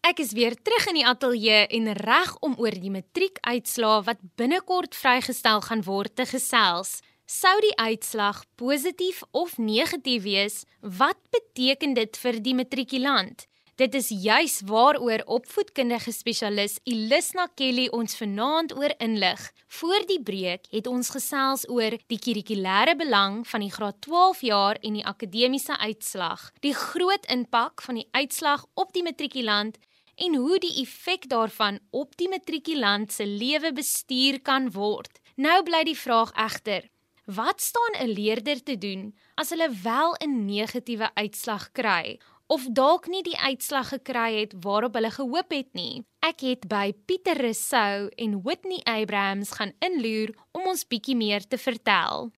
Ek 0.00 0.18
is 0.18 0.32
weer 0.32 0.54
terug 0.62 0.86
in 0.86 0.94
die 0.94 1.06
ateljee 1.06 1.66
en 1.66 1.92
reg 1.92 2.36
om 2.40 2.54
oor 2.58 2.70
die 2.70 2.90
matriekuitslae 2.90 4.02
wat 4.02 4.18
binnekort 4.36 4.94
vrygestel 4.96 5.60
gaan 5.60 5.82
word 5.82 6.16
te 6.16 6.26
gesels. 6.26 7.00
Sou 7.32 7.54
die 7.64 7.72
uitslag 7.80 8.42
positief 8.60 9.22
of 9.30 9.54
negatief 9.56 10.24
wees, 10.26 10.56
wat 10.80 11.16
beteken 11.32 11.94
dit 11.96 12.18
vir 12.20 12.38
die 12.44 12.52
matrikulant? 12.58 13.46
Dit 13.80 13.94
is 13.96 14.10
juis 14.12 14.58
waaroor 14.68 15.22
opvoedkundige 15.38 16.12
spesialis 16.12 16.74
Elisna 16.84 17.46
Kelly 17.56 17.86
ons 17.96 18.18
vanaand 18.20 18.74
oor 18.76 18.92
inlig. 19.00 19.46
Voor 19.78 20.04
die 20.10 20.18
breek 20.20 20.68
het 20.74 20.90
ons 20.90 21.14
gesels 21.14 21.64
oor 21.72 21.96
die 22.12 22.20
kurrikulêre 22.20 22.98
belang 23.00 23.40
van 23.48 23.64
die 23.64 23.72
graad 23.72 24.02
12 24.04 24.44
jaar 24.50 24.82
en 24.82 25.00
die 25.00 25.06
akademiese 25.14 25.78
uitslag, 25.80 26.50
die 26.60 26.76
groot 26.76 27.24
impak 27.32 27.80
van 27.86 28.02
die 28.02 28.08
uitslag 28.12 28.66
op 28.74 28.92
die 28.92 29.06
matrikulant 29.08 29.80
en 30.20 30.36
hoe 30.36 30.60
die 30.60 30.74
effek 30.84 31.30
daarvan 31.32 31.80
op 31.96 32.12
die 32.20 32.28
matrikulant 32.28 33.12
se 33.12 33.24
lewe 33.24 33.72
bestuur 33.72 34.42
kan 34.44 34.68
word. 34.76 35.22
Nou 35.40 35.62
bly 35.64 35.86
die 35.88 35.96
vraag 35.96 36.36
egter, 36.36 36.91
wat 37.24 37.60
staan 37.60 37.94
'n 38.00 38.12
leerder 38.12 38.62
te 38.62 38.78
doen 38.78 39.14
as 39.34 39.50
hulle 39.50 39.70
wel 39.82 40.14
'n 40.20 40.44
negatiewe 40.46 41.10
uitslag 41.14 41.72
kry? 41.72 42.18
of 42.52 42.66
dalk 42.76 43.06
nie 43.08 43.22
die 43.24 43.38
uitslag 43.40 43.92
gekry 43.94 44.42
het 44.42 44.52
waarop 44.64 44.98
hulle 44.98 45.10
gehoop 45.14 45.54
het 45.54 45.70
nie. 45.78 46.04
Ek 46.20 46.44
het 46.44 46.68
by 46.68 46.92
Pieter 47.08 47.40
Rousseau 47.40 48.10
en 48.16 48.42
Whitney 48.44 48.82
Abrahams 48.84 49.54
gaan 49.56 49.72
inloer 49.80 50.34
om 50.52 50.68
ons 50.74 50.84
bietjie 50.84 51.16
meer 51.16 51.46
te 51.48 51.56
vertel. 51.58 52.28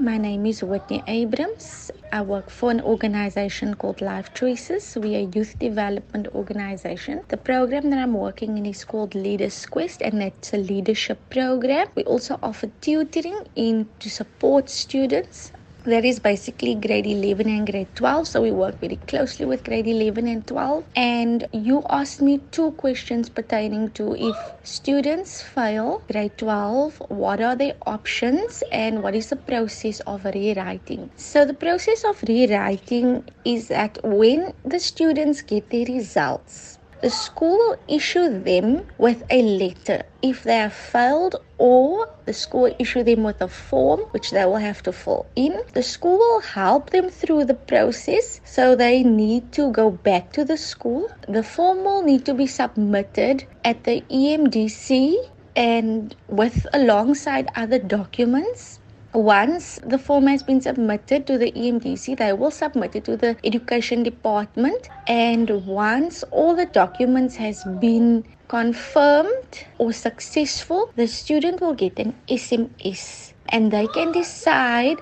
My 0.00 0.16
name 0.16 0.46
is 0.46 0.62
Whitney 0.62 1.02
Abrams. 1.08 1.90
I 2.12 2.22
work 2.22 2.50
for 2.50 2.70
an 2.70 2.80
organization 2.80 3.74
called 3.74 4.00
Life 4.00 4.32
Choices. 4.32 4.96
We 4.96 5.16
are 5.16 5.18
a 5.18 5.30
youth 5.34 5.58
development 5.58 6.28
organization. 6.36 7.22
The 7.26 7.36
program 7.36 7.90
that 7.90 7.98
I'm 7.98 8.14
working 8.14 8.56
in 8.58 8.64
is 8.64 8.84
called 8.84 9.16
Leaders 9.16 9.66
Quest, 9.66 10.00
and 10.00 10.22
it's 10.22 10.54
a 10.54 10.56
leadership 10.56 11.18
program. 11.30 11.88
We 11.96 12.04
also 12.04 12.38
offer 12.44 12.70
tutoring 12.80 13.40
in 13.56 13.88
to 13.98 14.08
support 14.08 14.70
students 14.70 15.50
that 15.88 16.04
is 16.04 16.18
basically 16.20 16.74
grade 16.74 17.06
11 17.06 17.48
and 17.48 17.66
grade 17.70 17.88
12 17.94 18.26
so 18.28 18.42
we 18.42 18.50
work 18.50 18.78
very 18.80 18.96
closely 19.12 19.46
with 19.46 19.64
grade 19.64 19.86
11 19.86 20.28
and 20.28 20.46
12 20.46 20.84
and 20.96 21.48
you 21.52 21.82
asked 21.88 22.20
me 22.20 22.38
two 22.50 22.70
questions 22.72 23.28
pertaining 23.28 23.88
to 23.90 24.14
if 24.30 24.36
students 24.62 25.40
fail 25.40 26.02
grade 26.10 26.36
12 26.36 27.02
what 27.08 27.40
are 27.40 27.56
the 27.56 27.74
options 27.86 28.62
and 28.70 29.02
what 29.02 29.14
is 29.14 29.30
the 29.30 29.36
process 29.36 30.00
of 30.00 30.24
rewriting? 30.24 31.10
So 31.16 31.44
the 31.44 31.54
process 31.54 32.04
of 32.04 32.22
rewriting 32.28 33.24
is 33.44 33.68
that 33.68 33.98
when 34.04 34.52
the 34.64 34.78
students 34.78 35.42
get 35.42 35.70
their 35.70 35.86
results 35.86 36.77
the 37.00 37.10
school 37.10 37.56
will 37.56 37.78
issue 37.86 38.28
them 38.42 38.86
with 38.98 39.22
a 39.30 39.42
letter 39.42 40.02
if 40.20 40.42
they 40.42 40.56
have 40.56 40.72
failed 40.72 41.36
or 41.58 42.08
the 42.24 42.32
school 42.32 42.62
will 42.62 42.76
issue 42.78 43.02
them 43.04 43.22
with 43.22 43.40
a 43.40 43.48
form 43.48 44.00
which 44.10 44.30
they 44.32 44.44
will 44.44 44.56
have 44.56 44.82
to 44.82 44.92
fill 44.92 45.26
in. 45.36 45.62
The 45.74 45.82
school 45.82 46.18
will 46.18 46.40
help 46.40 46.90
them 46.90 47.08
through 47.08 47.44
the 47.44 47.54
process 47.54 48.40
so 48.44 48.74
they 48.74 49.02
need 49.04 49.52
to 49.52 49.70
go 49.70 49.90
back 49.90 50.32
to 50.32 50.44
the 50.44 50.56
school. 50.56 51.08
The 51.28 51.42
form 51.42 51.84
will 51.84 52.02
need 52.02 52.26
to 52.26 52.34
be 52.34 52.46
submitted 52.46 53.44
at 53.64 53.84
the 53.84 54.02
EMDC 54.10 55.14
and 55.54 56.14
with 56.28 56.66
alongside 56.72 57.48
other 57.54 57.78
documents 57.78 58.80
once 59.14 59.80
the 59.84 59.98
form 59.98 60.26
has 60.26 60.42
been 60.42 60.60
submitted 60.60 61.26
to 61.26 61.38
the 61.38 61.50
EMDC, 61.52 62.16
they 62.18 62.32
will 62.32 62.50
submit 62.50 62.94
it 62.94 63.04
to 63.04 63.16
the 63.16 63.36
education 63.44 64.02
department. 64.02 64.88
And 65.06 65.66
once 65.66 66.22
all 66.24 66.54
the 66.54 66.66
documents 66.66 67.36
has 67.36 67.64
been 67.64 68.24
confirmed 68.48 69.66
or 69.78 69.92
successful, 69.92 70.90
the 70.96 71.06
student 71.06 71.60
will 71.60 71.74
get 71.74 71.98
an 71.98 72.14
SMS 72.28 73.32
and 73.48 73.70
they 73.72 73.86
can 73.88 74.12
decide 74.12 75.00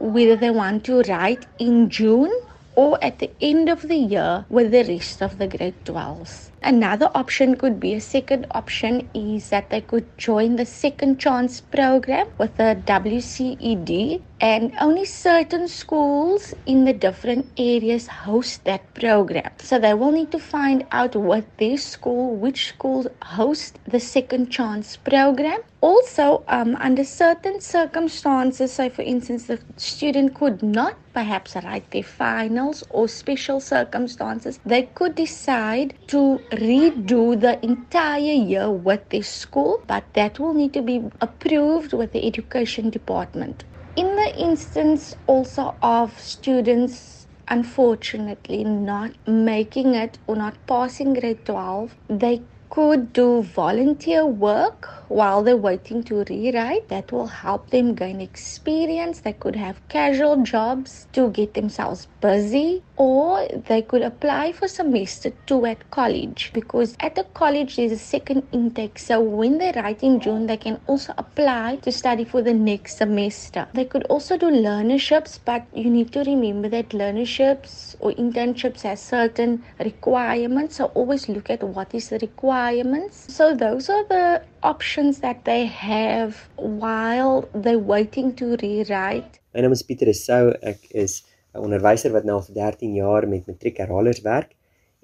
whether 0.00 0.36
they 0.36 0.50
want 0.50 0.84
to 0.84 1.02
write 1.02 1.46
in 1.58 1.90
June 1.90 2.32
or 2.74 3.02
at 3.04 3.18
the 3.18 3.30
end 3.40 3.68
of 3.68 3.82
the 3.82 3.96
year 3.96 4.44
with 4.48 4.72
the 4.72 4.84
rest 4.84 5.22
of 5.22 5.38
the 5.38 5.46
grade 5.46 5.74
12s. 5.84 6.50
Another 6.66 7.10
option 7.14 7.56
could 7.56 7.78
be 7.78 7.92
a 7.92 8.00
second 8.00 8.46
option 8.52 9.06
is 9.12 9.50
that 9.50 9.68
they 9.68 9.82
could 9.82 10.06
join 10.16 10.56
the 10.56 10.64
second 10.64 11.20
chance 11.20 11.60
program 11.60 12.26
with 12.38 12.56
the 12.56 12.80
WCED 12.86 14.22
and 14.40 14.72
only 14.80 15.04
certain 15.04 15.68
schools 15.68 16.54
in 16.64 16.86
the 16.86 16.94
different 16.94 17.52
areas 17.58 18.06
host 18.06 18.64
that 18.64 18.94
program. 18.94 19.50
So 19.58 19.78
they 19.78 19.92
will 19.92 20.12
need 20.12 20.30
to 20.32 20.38
find 20.38 20.86
out 20.90 21.14
what 21.14 21.44
their 21.58 21.76
school, 21.76 22.34
which 22.34 22.68
schools 22.68 23.08
host 23.22 23.78
the 23.86 24.00
second 24.00 24.48
chance 24.50 24.96
program. 24.96 25.60
Also, 25.82 26.44
um, 26.48 26.76
under 26.80 27.04
certain 27.04 27.60
circumstances, 27.60 28.72
so 28.72 28.88
for 28.88 29.02
instance, 29.02 29.48
the 29.48 29.60
student 29.76 30.34
could 30.34 30.62
not 30.62 30.96
perhaps 31.14 31.56
write 31.56 31.90
their 31.92 32.02
finals 32.02 32.82
or 32.90 33.08
special 33.08 33.60
circumstances, 33.60 34.58
they 34.66 34.82
could 34.82 35.14
decide 35.14 35.94
to 36.08 36.40
redo 36.56 37.38
the 37.40 37.64
entire 37.64 38.20
year 38.20 38.70
with 38.70 39.08
their 39.10 39.22
school, 39.22 39.82
but 39.86 40.04
that 40.14 40.38
will 40.38 40.54
need 40.54 40.72
to 40.74 40.82
be 40.82 41.04
approved 41.20 41.92
with 41.92 42.12
the 42.12 42.26
education 42.26 42.90
department. 42.90 43.64
In 43.96 44.06
the 44.16 44.34
instance 44.38 45.14
also 45.26 45.76
of 45.82 46.18
students 46.18 47.26
unfortunately 47.48 48.64
not 48.64 49.12
making 49.26 49.94
it 49.94 50.18
or 50.26 50.36
not 50.36 50.56
passing 50.66 51.12
grade 51.14 51.44
12, 51.44 51.94
they 52.08 52.42
could 52.74 53.12
do 53.12 53.40
volunteer 53.40 54.26
work 54.26 54.88
while 55.08 55.44
they're 55.44 55.56
waiting 55.56 56.02
to 56.02 56.24
rewrite. 56.28 56.88
That 56.88 57.12
will 57.12 57.28
help 57.28 57.70
them 57.70 57.94
gain 57.94 58.20
experience. 58.20 59.20
They 59.20 59.32
could 59.32 59.54
have 59.54 59.76
casual 59.88 60.42
jobs 60.42 61.06
to 61.12 61.30
get 61.30 61.54
themselves 61.54 62.08
busy, 62.20 62.82
or 62.96 63.46
they 63.68 63.80
could 63.82 64.02
apply 64.02 64.52
for 64.52 64.66
semester 64.66 65.30
two 65.46 65.66
at 65.66 65.88
college 65.92 66.50
because 66.52 66.96
at 66.98 67.14
the 67.14 67.22
college 67.34 67.76
there's 67.76 67.92
a 67.92 67.98
second 67.98 68.42
intake. 68.50 68.98
So 68.98 69.20
when 69.20 69.58
they 69.58 69.70
write 69.76 70.02
in 70.02 70.18
June, 70.18 70.46
they 70.46 70.56
can 70.56 70.80
also 70.88 71.14
apply 71.16 71.76
to 71.82 71.92
study 71.92 72.24
for 72.24 72.42
the 72.42 72.54
next 72.54 72.96
semester. 72.96 73.68
They 73.72 73.84
could 73.84 74.02
also 74.04 74.36
do 74.36 74.46
learnerships, 74.46 75.38
but 75.44 75.64
you 75.74 75.90
need 75.90 76.12
to 76.12 76.24
remember 76.24 76.68
that 76.70 76.88
learnerships 76.88 77.94
or 78.00 78.10
internships 78.12 78.82
has 78.82 79.00
certain 79.00 79.62
requirements. 79.78 80.76
So 80.76 80.86
always 80.86 81.28
look 81.28 81.50
at 81.50 81.62
what 81.62 81.94
is 81.94 82.08
the 82.08 82.18
requirements. 82.64 83.34
So 83.34 83.54
those 83.54 83.88
are 83.88 84.04
the 84.08 84.42
options 84.62 85.20
that 85.20 85.44
they 85.44 85.66
have 85.66 86.48
while 86.56 87.48
they're 87.54 87.78
waiting 87.78 88.34
to 88.36 88.56
rewrite. 88.62 89.38
My 89.54 89.60
naam 89.60 89.72
is 89.72 89.82
Pieter 89.82 90.08
Esou. 90.08 90.54
Ek 90.62 90.80
is 90.90 91.22
'n 91.54 91.60
onderwyser 91.66 92.12
wat 92.12 92.24
nou 92.24 92.36
al 92.36 92.46
vir 92.46 92.54
13 92.54 92.94
jaar 92.94 93.26
met 93.28 93.46
matriekherhalers 93.46 94.22
werk 94.22 94.54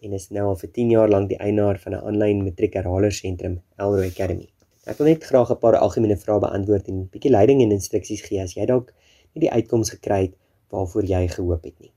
en 0.02 0.12
is 0.12 0.30
nou 0.30 0.46
al 0.48 0.56
vir 0.62 0.70
10 0.78 0.90
jaar 0.90 1.08
lank 1.08 1.28
die 1.28 1.38
eienaar 1.38 1.78
van 1.84 1.92
'n 1.94 2.02
aanlyn 2.08 2.44
matriekheralersentrum, 2.44 3.60
Elroy 3.78 4.06
Academy. 4.06 4.48
Ek 4.86 4.98
wil 4.98 5.06
net 5.06 5.24
graag 5.24 5.50
'n 5.50 5.60
paar 5.64 5.76
algemene 5.76 6.16
vrae 6.16 6.40
beantwoord 6.40 6.88
en 6.88 6.94
'n 6.94 7.08
bietjie 7.12 7.30
leiding 7.30 7.62
en 7.62 7.76
instruksies 7.78 8.22
gee 8.28 8.40
as 8.42 8.54
jy 8.54 8.66
dalk 8.66 8.92
nie 9.34 9.42
die 9.46 9.52
uitkoms 9.52 9.90
gekry 9.90 10.22
het 10.22 10.34
waarvoor 10.70 11.04
jy 11.04 11.28
gehoop 11.28 11.64
het 11.64 11.78
nie. 11.80 11.92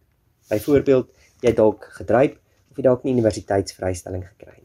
Byvoorbeeld, 0.50 1.08
jy 1.42 1.54
dalk 1.54 1.90
gedryf 2.00 2.34
of 2.70 2.78
jy 2.78 2.84
dalk 2.84 3.04
nie 3.04 3.14
universiteitsvrystelling 3.14 4.24
gekry 4.26 4.58
nie. 4.58 4.63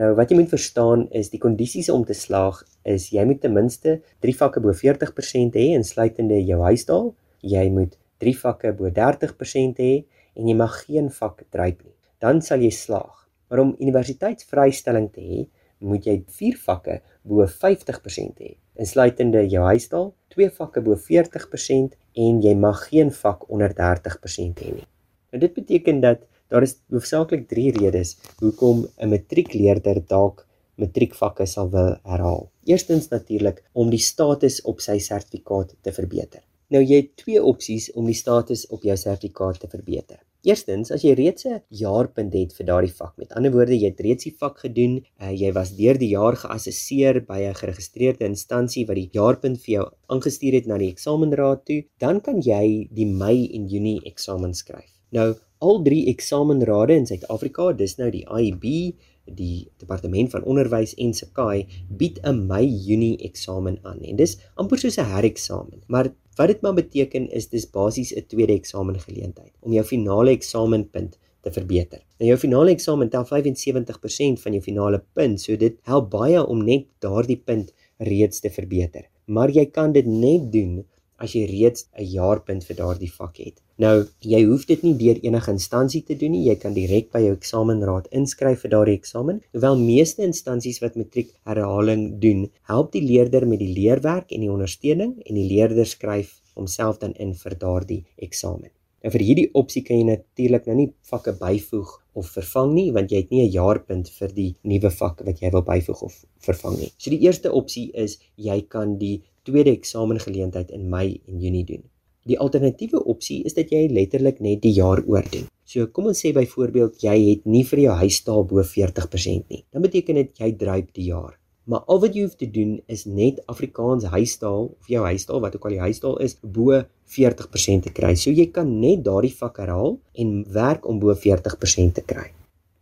Nou 0.00 0.10
wat 0.18 0.30
jy 0.30 0.40
moet 0.40 0.50
verstaan 0.50 1.04
is 1.14 1.28
die 1.30 1.38
kondisies 1.38 1.88
om 1.92 2.02
te 2.06 2.16
slaag 2.18 2.64
is 2.90 3.12
jy 3.14 3.22
moet 3.28 3.38
ten 3.44 3.52
minste 3.54 4.00
3 4.26 4.32
vakke 4.40 4.62
bo 4.64 4.74
40% 4.74 5.54
hê 5.54 5.68
insluitende 5.76 6.40
jou 6.42 6.58
huistaal, 6.66 7.12
jy 7.46 7.68
moet 7.70 7.94
3 8.24 8.34
vakke 8.40 8.72
bo 8.74 8.90
30% 8.90 9.78
hê 9.84 9.92
en 10.34 10.50
jy 10.50 10.56
mag 10.58 10.80
geen 10.88 11.12
vak 11.14 11.44
dryp 11.54 11.84
nie. 11.84 11.94
Dan 12.18 12.42
sal 12.42 12.64
jy 12.64 12.72
slaag. 12.74 13.22
Maar 13.46 13.62
om 13.62 13.76
universiteitsvrystelling 13.78 15.12
te 15.14 15.22
hê, 15.22 15.44
moet 15.86 16.06
jy 16.08 16.16
4 16.40 16.58
vakke 16.66 17.00
bo 17.22 17.46
50% 17.46 18.42
hê 18.42 18.54
insluitende 18.74 19.44
jou 19.46 19.62
huistaal, 19.62 20.08
2 20.34 20.50
vakke 20.56 20.82
bo 20.82 20.98
40% 20.98 21.94
en 22.18 22.40
jy 22.42 22.54
mag 22.58 22.80
geen 22.88 23.12
vak 23.14 23.46
onder 23.46 23.70
30% 23.70 24.62
hê 24.64 24.72
nie. 24.74 24.88
Nou 25.30 25.40
dit 25.42 25.54
beteken 25.54 26.00
dat 26.02 26.26
Daar 26.54 26.62
is 26.62 26.76
hoofsaaklik 26.86 27.48
3 27.50 27.70
redes 27.74 28.10
hoekom 28.38 28.84
'n 28.86 29.08
matriekleerder 29.10 29.98
dalk 30.06 30.44
matriekvakke 30.78 31.46
sal 31.50 31.70
wil 31.70 31.96
herhaal. 32.10 32.44
Eerstens 32.64 33.08
natuurlik 33.08 33.62
om 33.72 33.90
die 33.90 33.98
status 33.98 34.60
op 34.62 34.80
sy 34.80 34.98
sertifikaat 34.98 35.74
te 35.82 35.92
verbeter. 35.92 36.42
Nou 36.70 36.82
jy 36.82 37.00
het 37.00 37.16
twee 37.16 37.42
opsies 37.42 37.88
om 37.92 38.06
die 38.06 38.14
status 38.14 38.66
op 38.66 38.86
jou 38.86 38.96
sertifikaat 38.96 39.58
te 39.60 39.68
verbeter. 39.68 40.20
Eerstens, 40.44 40.92
as 40.92 41.02
jy 41.02 41.14
reeds 41.14 41.46
'n 41.46 41.60
jaarpunt 41.68 42.32
het 42.34 42.52
vir 42.52 42.66
daardie 42.66 42.94
vak, 42.94 43.14
met 43.18 43.32
ander 43.32 43.50
woorde 43.50 43.74
jy 43.74 43.88
het 43.90 44.00
reeds 44.00 44.24
die 44.24 44.36
vak 44.38 44.58
gedoen, 44.58 45.04
uh, 45.20 45.30
jy 45.32 45.52
was 45.52 45.74
deur 45.76 45.98
die 45.98 46.10
jaar 46.10 46.36
geassesseer 46.36 47.26
by 47.26 47.40
'n 47.48 47.54
geregistreerde 47.54 48.24
instansie 48.24 48.86
wat 48.86 48.96
die 48.96 49.10
jaarpunt 49.12 49.58
vir 49.58 49.72
jou 49.74 49.90
aangestuur 50.06 50.52
het 50.52 50.66
na 50.66 50.78
die 50.78 50.92
eksamenraad 50.92 51.64
toe, 51.64 51.84
dan 51.98 52.20
kan 52.20 52.40
jy 52.40 52.88
die 52.92 53.06
Mei 53.06 53.50
en 53.54 53.66
Junie 53.66 54.00
eksamen 54.04 54.54
skryf. 54.54 54.92
Nou 55.10 55.34
al 55.58 55.82
drie 55.82 56.06
eksamenrade 56.10 56.94
in 56.94 57.06
Suid-Afrika, 57.06 57.72
dis 57.72 57.96
nou 57.98 58.10
die 58.10 58.24
IB, 58.24 58.94
die 59.24 59.68
Departement 59.80 60.30
van 60.30 60.44
Onderwys 60.44 60.94
en 61.00 61.14
Sakai, 61.14 61.66
bied 61.88 62.20
'n 62.22 62.46
Mei-Junie 62.46 63.16
eksamen 63.18 63.78
aan 63.82 64.00
en 64.02 64.16
dis 64.16 64.36
amper 64.56 64.78
soos 64.78 64.98
'n 64.98 65.10
hereksamen. 65.14 65.82
Maar 65.86 66.12
wat 66.36 66.48
dit 66.48 66.62
maar 66.62 66.74
beteken 66.74 67.30
is 67.30 67.48
dis 67.48 67.70
basies 67.70 68.12
'n 68.12 68.26
tweede 68.28 68.52
eksamen 68.52 69.00
geleentheid 69.00 69.52
om 69.60 69.72
jou 69.72 69.84
finale 69.84 70.30
eksamenpunt 70.30 71.18
te 71.42 71.50
verbeter. 71.52 72.00
Nou 72.18 72.28
jou 72.28 72.38
finale 72.38 72.70
eksamen 72.70 73.10
tel 73.10 73.24
75% 73.24 74.40
van 74.40 74.52
jou 74.52 74.62
finale 74.62 75.02
punt, 75.12 75.40
so 75.40 75.56
dit 75.56 75.76
help 75.82 76.10
baie 76.10 76.46
om 76.46 76.64
net 76.64 76.86
daardie 76.98 77.40
punt 77.44 77.72
reeds 77.98 78.40
te 78.40 78.50
verbeter. 78.50 79.08
Maar 79.26 79.50
jy 79.50 79.66
kan 79.66 79.92
dit 79.92 80.06
net 80.06 80.52
doen 80.52 80.84
as 81.18 81.34
jy 81.34 81.44
reeds 81.46 81.86
'n 81.98 82.04
jaarpunt 82.04 82.64
vir 82.64 82.76
daardie 82.76 83.12
vak 83.12 83.36
het. 83.38 83.60
Nou, 83.76 84.06
jy 84.20 84.44
hoef 84.44 84.66
dit 84.66 84.82
nie 84.82 84.94
deur 84.94 85.18
enige 85.22 85.50
instansie 85.50 86.02
te 86.02 86.14
doen 86.14 86.30
nie. 86.30 86.44
Jy 86.48 86.54
kan 86.62 86.74
direk 86.74 87.10
by 87.12 87.20
jou 87.24 87.34
eksamenraad 87.34 88.06
inskryf 88.12 88.60
vir 88.62 88.70
daardie 88.70 88.98
eksamen. 88.98 89.40
Hoewel 89.52 89.76
meeste 89.78 90.22
instansies 90.22 90.78
wat 90.80 90.96
matriek 90.96 91.34
herhaling 91.44 92.20
doen, 92.20 92.50
help 92.62 92.92
die 92.92 93.02
leerder 93.02 93.46
met 93.46 93.58
die 93.58 93.74
leerwerk 93.74 94.32
en 94.32 94.40
die 94.40 94.50
ondersteuning 94.50 95.18
en 95.26 95.34
die 95.34 95.48
leerder 95.48 95.86
skryf 95.86 96.40
homself 96.54 96.98
dan 96.98 97.14
in 97.18 97.34
vir 97.34 97.58
daardie 97.58 98.04
eksamen. 98.16 98.70
Nou 99.04 99.12
vir 99.12 99.20
hierdie 99.20 99.50
opsie 99.60 99.82
kan 99.84 99.98
jy 99.98 100.04
natuurlik 100.08 100.64
nou 100.66 100.74
nie 100.78 100.88
vakke 101.10 101.34
byvoeg 101.36 101.90
of 102.16 102.30
vervang 102.38 102.70
nie 102.72 102.86
want 102.96 103.10
jy 103.12 103.18
het 103.20 103.34
nie 103.34 103.42
'n 103.42 103.52
jaarpunt 103.52 104.08
vir 104.08 104.30
die 104.32 104.54
nuwe 104.62 104.90
vak 104.90 105.20
wat 105.26 105.42
jy 105.42 105.50
wil 105.50 105.62
byvoeg 105.66 106.02
of 106.02 106.14
vervang 106.46 106.78
nie. 106.78 106.90
So 106.96 107.10
die 107.10 107.20
eerste 107.26 107.52
opsie 107.52 107.90
is 107.92 108.18
jy 108.36 108.62
kan 108.62 108.96
die 108.98 109.22
tweede 109.44 109.74
eksamengeleentheid 109.74 110.72
in 110.74 110.88
Mei 110.90 111.20
en 111.28 111.40
Junie 111.40 111.64
doen. 111.68 111.84
Die 112.24 112.38
alternatiewe 112.40 113.02
opsie 113.04 113.42
is 113.44 113.56
dat 113.56 113.72
jy 113.72 113.84
letterlik 113.92 114.40
net 114.40 114.62
die 114.64 114.72
jaar 114.72 115.02
oordoen. 115.04 115.48
So 115.68 115.86
kom 115.92 116.08
ons 116.08 116.20
sê 116.24 116.32
byvoorbeeld 116.36 117.02
jy 117.04 117.16
het 117.28 117.48
nie 117.48 117.64
vir 117.68 117.82
jou 117.86 117.96
huistaal 118.00 118.46
bo 118.48 118.64
40% 118.64 119.50
nie. 119.52 119.64
Dan 119.72 119.84
beteken 119.84 120.20
dit 120.22 120.40
jy 120.40 120.52
dryp 120.60 120.92
die 120.96 121.10
jaar. 121.10 121.34
Maar 121.68 121.84
al 121.88 122.00
wat 122.00 122.16
jy 122.16 122.26
hoef 122.26 122.36
te 122.40 122.48
doen 122.52 122.76
is 122.92 123.06
net 123.08 123.40
Afrikaans 123.48 124.04
huistaal 124.12 124.66
of 124.72 124.88
jou 124.88 125.04
huistaal 125.04 125.40
wat 125.40 125.56
ook 125.56 125.64
al 125.68 125.76
die 125.76 125.84
huistaal 125.84 126.18
is 126.24 126.36
bo 126.40 126.82
40% 127.16 127.88
te 127.88 127.92
kry. 127.96 128.12
So 128.20 128.32
jy 128.32 128.50
kan 128.52 128.72
net 128.80 129.04
daardie 129.04 129.32
vak 129.32 129.60
herhaal 129.60 129.98
en 130.20 130.34
werk 130.52 130.88
om 130.88 131.00
bo 131.00 131.16
40% 131.16 131.96
te 132.00 132.04
kry. 132.04 132.30